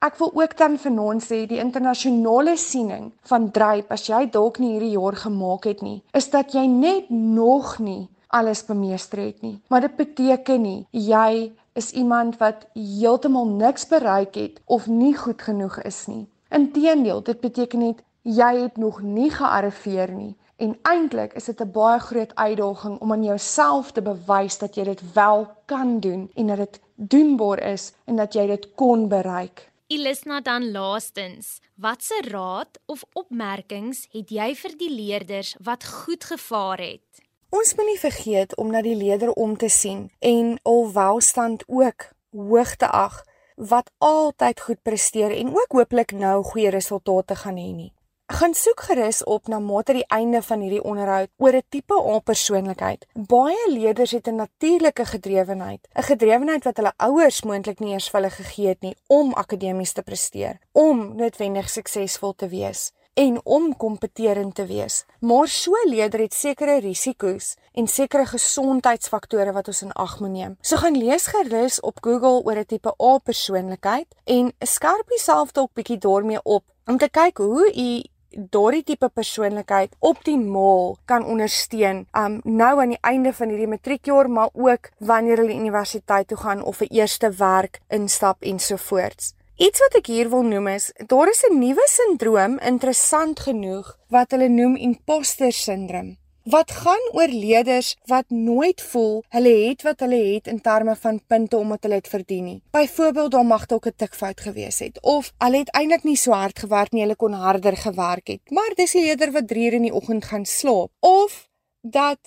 Ek 0.00 0.14
wil 0.16 0.30
ook 0.32 0.54
dan 0.56 0.78
vanaand 0.80 1.20
sê 1.20 1.38
die 1.44 1.58
internasionale 1.60 2.54
siening 2.56 3.10
van 3.28 3.50
dryp 3.52 3.90
as 3.92 4.06
jy 4.08 4.20
dalk 4.32 4.56
nie 4.62 4.70
hierdie 4.72 4.94
jaar 4.94 5.18
gemaak 5.22 5.68
het 5.68 5.82
nie, 5.84 5.98
is 6.16 6.30
dat 6.32 6.54
jy 6.56 6.62
net 6.72 7.10
nog 7.10 7.74
nie 7.84 8.08
alles 8.32 8.64
bemeester 8.64 9.20
het 9.20 9.44
nie. 9.44 9.58
Maar 9.68 9.84
dit 9.84 9.98
beteken 9.98 10.64
nie 10.64 10.86
jy 10.96 11.52
is 11.76 11.92
iemand 11.92 12.40
wat 12.40 12.64
heeltemal 12.72 13.52
niks 13.60 13.84
bereik 13.92 14.40
het 14.40 14.56
of 14.64 14.88
nie 14.88 15.12
goed 15.20 15.44
genoeg 15.44 15.76
is 15.84 16.06
nie. 16.08 16.24
Inteendeel, 16.48 17.20
dit 17.20 17.44
beteken 17.44 17.84
net 17.84 18.00
jy 18.24 18.52
het 18.62 18.80
nog 18.80 19.04
nie 19.04 19.28
gearriveer 19.30 20.16
nie. 20.16 20.32
En 20.56 20.78
eintlik 20.82 21.36
is 21.36 21.52
dit 21.52 21.60
'n 21.60 21.72
baie 21.76 22.00
groot 22.00 22.34
uitdaging 22.34 23.00
om 23.00 23.12
aan 23.12 23.24
jouself 23.24 23.92
te 23.92 24.00
bewys 24.02 24.58
dat 24.58 24.74
jy 24.74 24.84
dit 24.84 25.12
wel 25.12 25.48
kan 25.66 26.00
doen 26.00 26.30
en 26.34 26.46
dat 26.46 26.56
dit 26.56 26.80
doenbaar 26.94 27.58
is 27.72 27.92
en 28.04 28.16
dat 28.16 28.32
jy 28.32 28.46
dit 28.46 28.74
kon 28.74 29.08
bereik. 29.08 29.69
Ilisna 29.90 30.38
dan 30.40 30.70
laastens, 30.70 31.58
watse 31.74 32.22
raad 32.28 32.78
of 32.86 33.00
opmerkings 33.12 34.04
het 34.12 34.28
jy 34.30 34.52
vir 34.54 34.76
die 34.78 34.90
leerders 34.90 35.56
wat 35.66 35.82
goed 35.82 36.22
gevaar 36.28 36.78
het? 36.78 37.22
Ons 37.50 37.74
moet 37.74 37.88
nie 37.88 37.98
vergeet 37.98 38.54
om 38.54 38.70
na 38.70 38.84
die 38.86 38.94
leerder 38.94 39.32
om 39.34 39.56
te 39.58 39.66
sien 39.66 40.04
en 40.22 40.52
al 40.62 40.86
welstand 40.94 41.64
ook 41.66 42.06
hoog 42.30 42.76
te 42.78 42.86
ag 42.86 43.18
wat 43.56 43.90
altyd 43.98 44.62
goed 44.68 44.82
presteer 44.86 45.34
en 45.34 45.50
ook 45.58 45.74
hooplik 45.74 46.14
nou 46.14 46.36
goeie 46.52 46.70
resultate 46.70 47.34
gaan 47.42 47.58
hê 47.58 47.72
nie. 47.74 47.90
Gaan 48.30 48.54
soek 48.54 48.80
gerus 48.86 49.24
op 49.24 49.48
na 49.48 49.58
mate 49.58 49.92
die 49.92 50.06
einde 50.06 50.38
van 50.42 50.60
hierdie 50.62 50.82
onderhoud 50.86 51.28
oor 51.42 51.56
'n 51.56 51.66
tipe 51.68 51.94
A 51.94 52.18
persoonlikheid. 52.18 53.06
Baie 53.14 53.64
leerders 53.68 54.10
het 54.10 54.28
'n 54.28 54.34
natuurlike 54.34 55.04
gedrewenheid, 55.04 55.88
'n 55.94 56.02
gedrewenheid 56.02 56.64
wat 56.64 56.76
hulle 56.76 56.92
ouers 56.96 57.42
moontlik 57.42 57.80
nie 57.80 57.92
eers 57.92 58.10
vir 58.10 58.20
hulle 58.20 58.30
gegee 58.30 58.68
het 58.68 58.80
nie 58.80 58.96
om 59.06 59.34
akademies 59.34 59.92
te 59.92 60.02
presteer, 60.02 60.58
om 60.72 61.16
noodwendig 61.16 61.68
suksesvol 61.68 62.34
te 62.34 62.48
wees 62.48 62.92
en 63.14 63.40
om 63.44 63.76
kompeterend 63.76 64.54
te 64.54 64.66
wees. 64.66 65.04
Maar 65.20 65.48
so 65.48 65.72
leerder 65.84 66.20
het 66.20 66.34
sekere 66.34 66.80
risiko's 66.80 67.56
en 67.72 67.86
sekere 67.86 68.26
gesondheidsfaktore 68.26 69.52
wat 69.52 69.66
ons 69.66 69.82
in 69.82 69.92
ag 69.92 70.20
moet 70.20 70.30
neem. 70.30 70.56
So 70.60 70.76
gaan 70.76 70.96
lees 70.96 71.26
gerus 71.26 71.80
op 71.80 71.98
Google 72.00 72.42
oor 72.44 72.58
'n 72.58 72.66
tipe 72.66 72.94
A 73.02 73.18
persoonlikheid 73.18 74.06
en 74.24 74.52
skerp 74.58 75.08
jouself 75.08 75.52
dalk 75.52 75.72
bietjie 75.72 75.98
daarmee 75.98 76.42
op 76.42 76.64
om 76.86 76.98
te 76.98 77.08
kyk 77.08 77.36
hoe 77.38 77.72
u 77.74 78.02
daardie 78.30 78.82
tipe 78.82 79.08
persoonlikheid 79.08 79.96
optimaal 79.98 80.96
kan 81.04 81.24
ondersteun 81.24 82.06
um 82.16 82.40
nou 82.44 82.72
aan 82.80 82.94
die 82.94 83.02
einde 83.02 83.32
van 83.32 83.48
hierdie 83.48 83.70
matriekjaar 83.70 84.30
maar 84.30 84.48
ook 84.52 84.90
wanneer 84.98 85.42
hulle 85.42 85.54
universiteit 85.54 86.28
toe 86.28 86.38
gaan 86.38 86.62
of 86.62 86.80
'n 86.80 86.94
eerste 86.94 87.30
werk 87.30 87.80
instap 87.88 88.42
ensovoorts. 88.42 89.34
Iets 89.56 89.80
wat 89.80 89.94
ek 89.94 90.06
hier 90.06 90.30
wil 90.30 90.42
noem 90.42 90.66
is, 90.66 90.92
daar 91.06 91.28
is 91.28 91.44
'n 91.44 91.58
nuwe 91.58 91.86
sindroom 91.86 92.58
interessant 92.58 93.40
genoeg 93.40 93.96
wat 94.08 94.30
hulle 94.30 94.48
noem 94.48 94.76
imposter 94.76 95.52
syndroom. 95.52 96.16
Wat 96.50 96.70
gaan 96.70 97.04
oor 97.12 97.28
leerders 97.28 97.96
wat 98.10 98.24
nooit 98.28 98.80
voel 98.82 99.20
hulle 99.28 99.50
het 99.68 99.82
wat 99.86 100.00
hulle 100.02 100.18
het 100.32 100.48
in 100.50 100.60
terme 100.60 100.96
van 100.96 101.20
punte 101.26 101.56
omdat 101.56 101.82
hulle 101.86 102.00
dit 102.00 102.08
verdien 102.08 102.44
nie. 102.44 102.62
Byvoorbeeld, 102.74 103.30
daar 103.30 103.46
mag 103.46 103.66
dalk 103.66 103.86
'n 103.86 103.92
tikfout 103.96 104.40
gewees 104.40 104.78
het 104.78 104.98
of 105.00 105.32
hulle 105.38 105.58
het 105.58 105.70
eintlik 105.70 106.02
nie 106.02 106.16
so 106.16 106.32
hard 106.32 106.58
gewerk 106.58 106.92
nie, 106.92 107.02
hulle 107.02 107.16
kon 107.16 107.32
harder 107.32 107.76
gewerk 107.76 108.26
het. 108.26 108.40
Maar 108.50 108.72
dis 108.74 108.94
'n 108.94 108.98
leerder 108.98 109.32
wat 109.32 109.48
3 109.48 109.66
uur 109.66 109.72
in 109.72 109.82
die 109.82 109.94
oggend 109.94 110.24
gaan 110.24 110.44
slaap 110.44 110.90
of 111.00 111.48
dat 111.80 112.18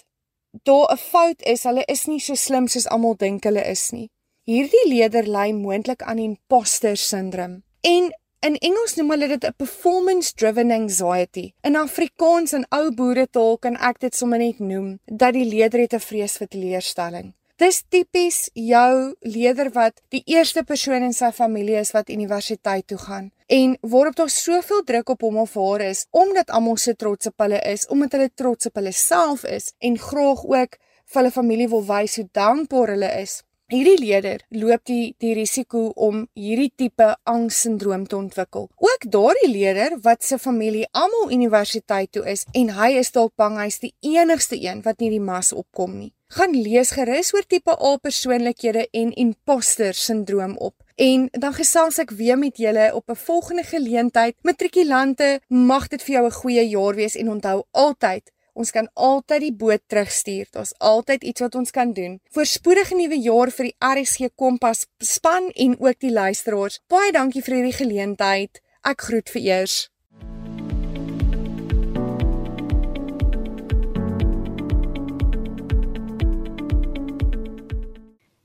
daar 0.63 0.91
'n 0.93 0.97
fout 0.97 1.41
is, 1.41 1.63
hulle 1.63 1.83
is 1.85 2.05
nie 2.05 2.19
so 2.19 2.33
slim 2.35 2.67
soos 2.67 2.87
almal 2.87 3.15
dink 3.17 3.43
hulle 3.43 3.63
is 3.63 3.89
nie. 3.89 4.09
Hierdie 4.43 4.87
leerder 4.87 5.27
ly 5.27 5.51
moontlik 5.51 6.01
aan 6.01 6.17
imposter 6.17 6.97
syndroom. 6.97 7.63
En 7.81 8.19
in 8.43 8.57
Engels 8.59 8.97
noem 8.99 9.13
hulle 9.13 9.27
dit 9.31 9.45
'n 9.47 9.55
performance 9.57 10.33
driven 10.35 10.71
anxiety. 10.71 11.53
In 11.63 11.75
Afrikaans 11.75 12.53
en 12.53 12.65
ou 12.69 12.91
boeretaal 12.91 13.57
kan 13.57 13.75
ek 13.75 13.99
dit 13.99 14.15
sommer 14.15 14.39
net 14.39 14.59
noem 14.59 14.99
dat 15.05 15.33
die 15.33 15.45
leerder 15.45 15.79
het 15.79 15.93
'n 15.93 15.99
vrees 15.99 16.37
vir 16.37 16.47
teleurstelling. 16.47 17.33
Dis 17.55 17.83
tipies 17.89 18.49
jou 18.53 19.15
leerder 19.21 19.69
wat 19.71 20.01
die 20.09 20.23
eerste 20.25 20.63
persoon 20.63 21.03
in 21.03 21.13
sy 21.13 21.31
familie 21.31 21.77
is 21.79 21.91
wat 21.91 22.09
universiteit 22.09 22.87
toe 22.87 22.97
gaan 22.97 23.31
en 23.47 23.77
waarop 23.81 24.15
daar 24.15 24.29
soveel 24.29 24.83
druk 24.83 25.09
op 25.09 25.21
hom 25.21 25.37
of 25.37 25.53
haar 25.53 25.81
is 25.81 26.05
omdat 26.11 26.49
almal 26.49 26.77
so 26.77 26.93
trots 26.93 27.27
op 27.27 27.37
hulle 27.37 27.61
is, 27.61 27.87
omdat 27.87 28.11
hulle 28.11 28.31
trots 28.35 28.65
op 28.65 28.75
hulle 28.75 28.91
self 28.91 29.43
is 29.43 29.73
en 29.79 29.97
graag 29.97 30.43
ook 30.45 30.77
vir 31.05 31.21
hulle 31.21 31.31
familie 31.31 31.69
wil 31.69 31.85
wys 31.85 32.15
hoe 32.15 32.27
dankbaar 32.31 32.87
hulle 32.87 33.11
is. 33.21 33.43
Hierdie 33.73 33.97
leier 33.97 34.43
loop 34.53 34.83
die 34.85 35.15
die 35.17 35.31
risiko 35.33 35.87
om 36.07 36.19
hierdie 36.37 36.69
tipe 36.77 37.07
angssindroom 37.25 38.03
te 38.05 38.19
ontwikkel. 38.19 38.67
Ook 38.77 39.07
daardie 39.15 39.49
leier 39.49 39.95
wat 40.05 40.21
se 40.21 40.37
familie 40.37 40.85
almal 40.91 41.31
universiteit 41.33 42.11
toe 42.13 42.21
is 42.29 42.43
en 42.53 42.69
hy 42.77 42.91
is 42.99 43.09
dalk 43.15 43.33
bang 43.41 43.57
hy's 43.57 43.79
die 43.81 43.89
enigste 44.05 44.59
een 44.61 44.83
wat 44.85 45.01
nie 45.01 45.09
die 45.15 45.23
mas 45.23 45.49
opkom 45.57 45.95
nie. 46.03 46.11
Gaan 46.37 46.53
lees 46.53 46.93
gerus 46.93 47.33
oor 47.33 47.49
tipe 47.49 47.73
A 47.73 47.95
persoonlikhede 47.97 48.85
en 49.01 49.09
imposter 49.25 49.97
sindroom 49.97 50.53
op. 50.57 50.75
En 51.01 51.25
dan 51.33 51.57
gesels 51.57 51.97
ek 52.05 52.13
weer 52.21 52.37
met 52.37 52.61
julle 52.61 52.91
op 52.93 53.09
'n 53.09 53.23
volgende 53.25 53.63
geleentheid. 53.63 54.37
Matrikulante, 54.43 55.41
mag 55.49 55.87
dit 55.87 56.03
vir 56.03 56.13
jou 56.13 56.25
'n 56.27 56.39
goeie 56.41 56.69
jaar 56.69 56.95
wees 56.95 57.15
en 57.15 57.29
onthou 57.29 57.63
altyd 57.71 58.29
Ons 58.53 58.69
kan 58.69 58.85
altyd 58.93 59.47
die 59.47 59.55
boot 59.57 59.81
terugstuur. 59.89 60.45
Daar's 60.53 60.75
altyd 60.77 61.23
iets 61.23 61.41
wat 61.41 61.55
ons 61.57 61.73
kan 61.73 61.93
doen. 61.93 62.19
Voorspoedige 62.35 62.95
nuwe 62.95 63.17
jaar 63.17 63.49
vir 63.49 63.71
die 63.71 63.77
RSG 63.81 64.29
Kompas 64.37 64.85
span 65.01 65.49
en 65.57 65.73
ook 65.79 65.97
die 65.99 66.13
luisteraars. 66.13 66.77
Baie 66.87 67.11
dankie 67.11 67.41
vir 67.41 67.57
hierdie 67.59 67.79
geleentheid. 67.79 68.61
Ek 68.85 69.01
groet 69.07 69.33
vir 69.33 69.41
eers. 69.41 69.77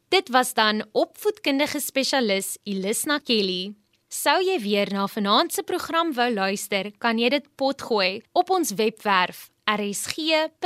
Dit 0.09 0.33
was 0.33 0.55
dan 0.57 0.87
opvoedkundige 0.97 1.83
spesialis 1.85 2.57
Ilisna 2.65 3.21
Kelly. 3.21 3.77
Sou 4.09 4.39
jy 4.41 4.57
weer 4.65 4.89
na 4.89 5.05
vanaand 5.05 5.53
se 5.53 5.63
program 5.69 6.15
wou 6.17 6.31
luister, 6.33 6.89
kan 6.97 7.21
jy 7.21 7.29
dit 7.29 7.45
potgooi 7.61 8.23
op 8.33 8.49
ons 8.57 8.73
webwerf 8.81 9.51
rsg.co.za. 9.77 10.61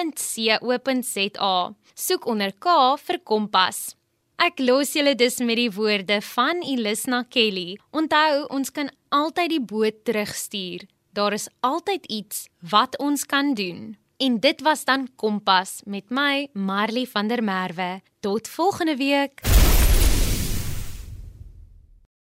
Soek 1.95 2.27
onder 2.27 2.53
K 2.59 2.97
vir 3.07 3.19
Kompas. 3.25 3.97
Ek 4.43 4.59
los 4.63 4.95
julle 4.97 5.15
dus 5.15 5.39
met 5.45 5.57
die 5.61 5.71
woorde 5.71 6.21
van 6.33 6.63
Ilisna 6.67 7.23
Kelly. 7.31 7.79
Onthou, 7.95 8.47
ons 8.51 8.71
kan 8.75 8.91
altyd 9.15 9.49
die 9.55 9.61
boot 9.63 10.05
terugstuur. 10.07 10.87
Daar 11.15 11.33
is 11.37 11.49
altyd 11.61 12.07
iets 12.07 12.49
wat 12.71 12.99
ons 12.99 13.27
kan 13.27 13.55
doen. 13.55 13.97
En 14.23 14.41
dit 14.41 14.61
was 14.63 14.85
dan 14.85 15.09
Kompas 15.17 15.83
met 15.85 16.11
my 16.11 16.49
Marley 16.53 17.07
van 17.07 17.29
der 17.29 17.43
Merwe. 17.43 18.01
Tot 18.21 18.49
volgende 18.49 18.97
week. 18.97 19.62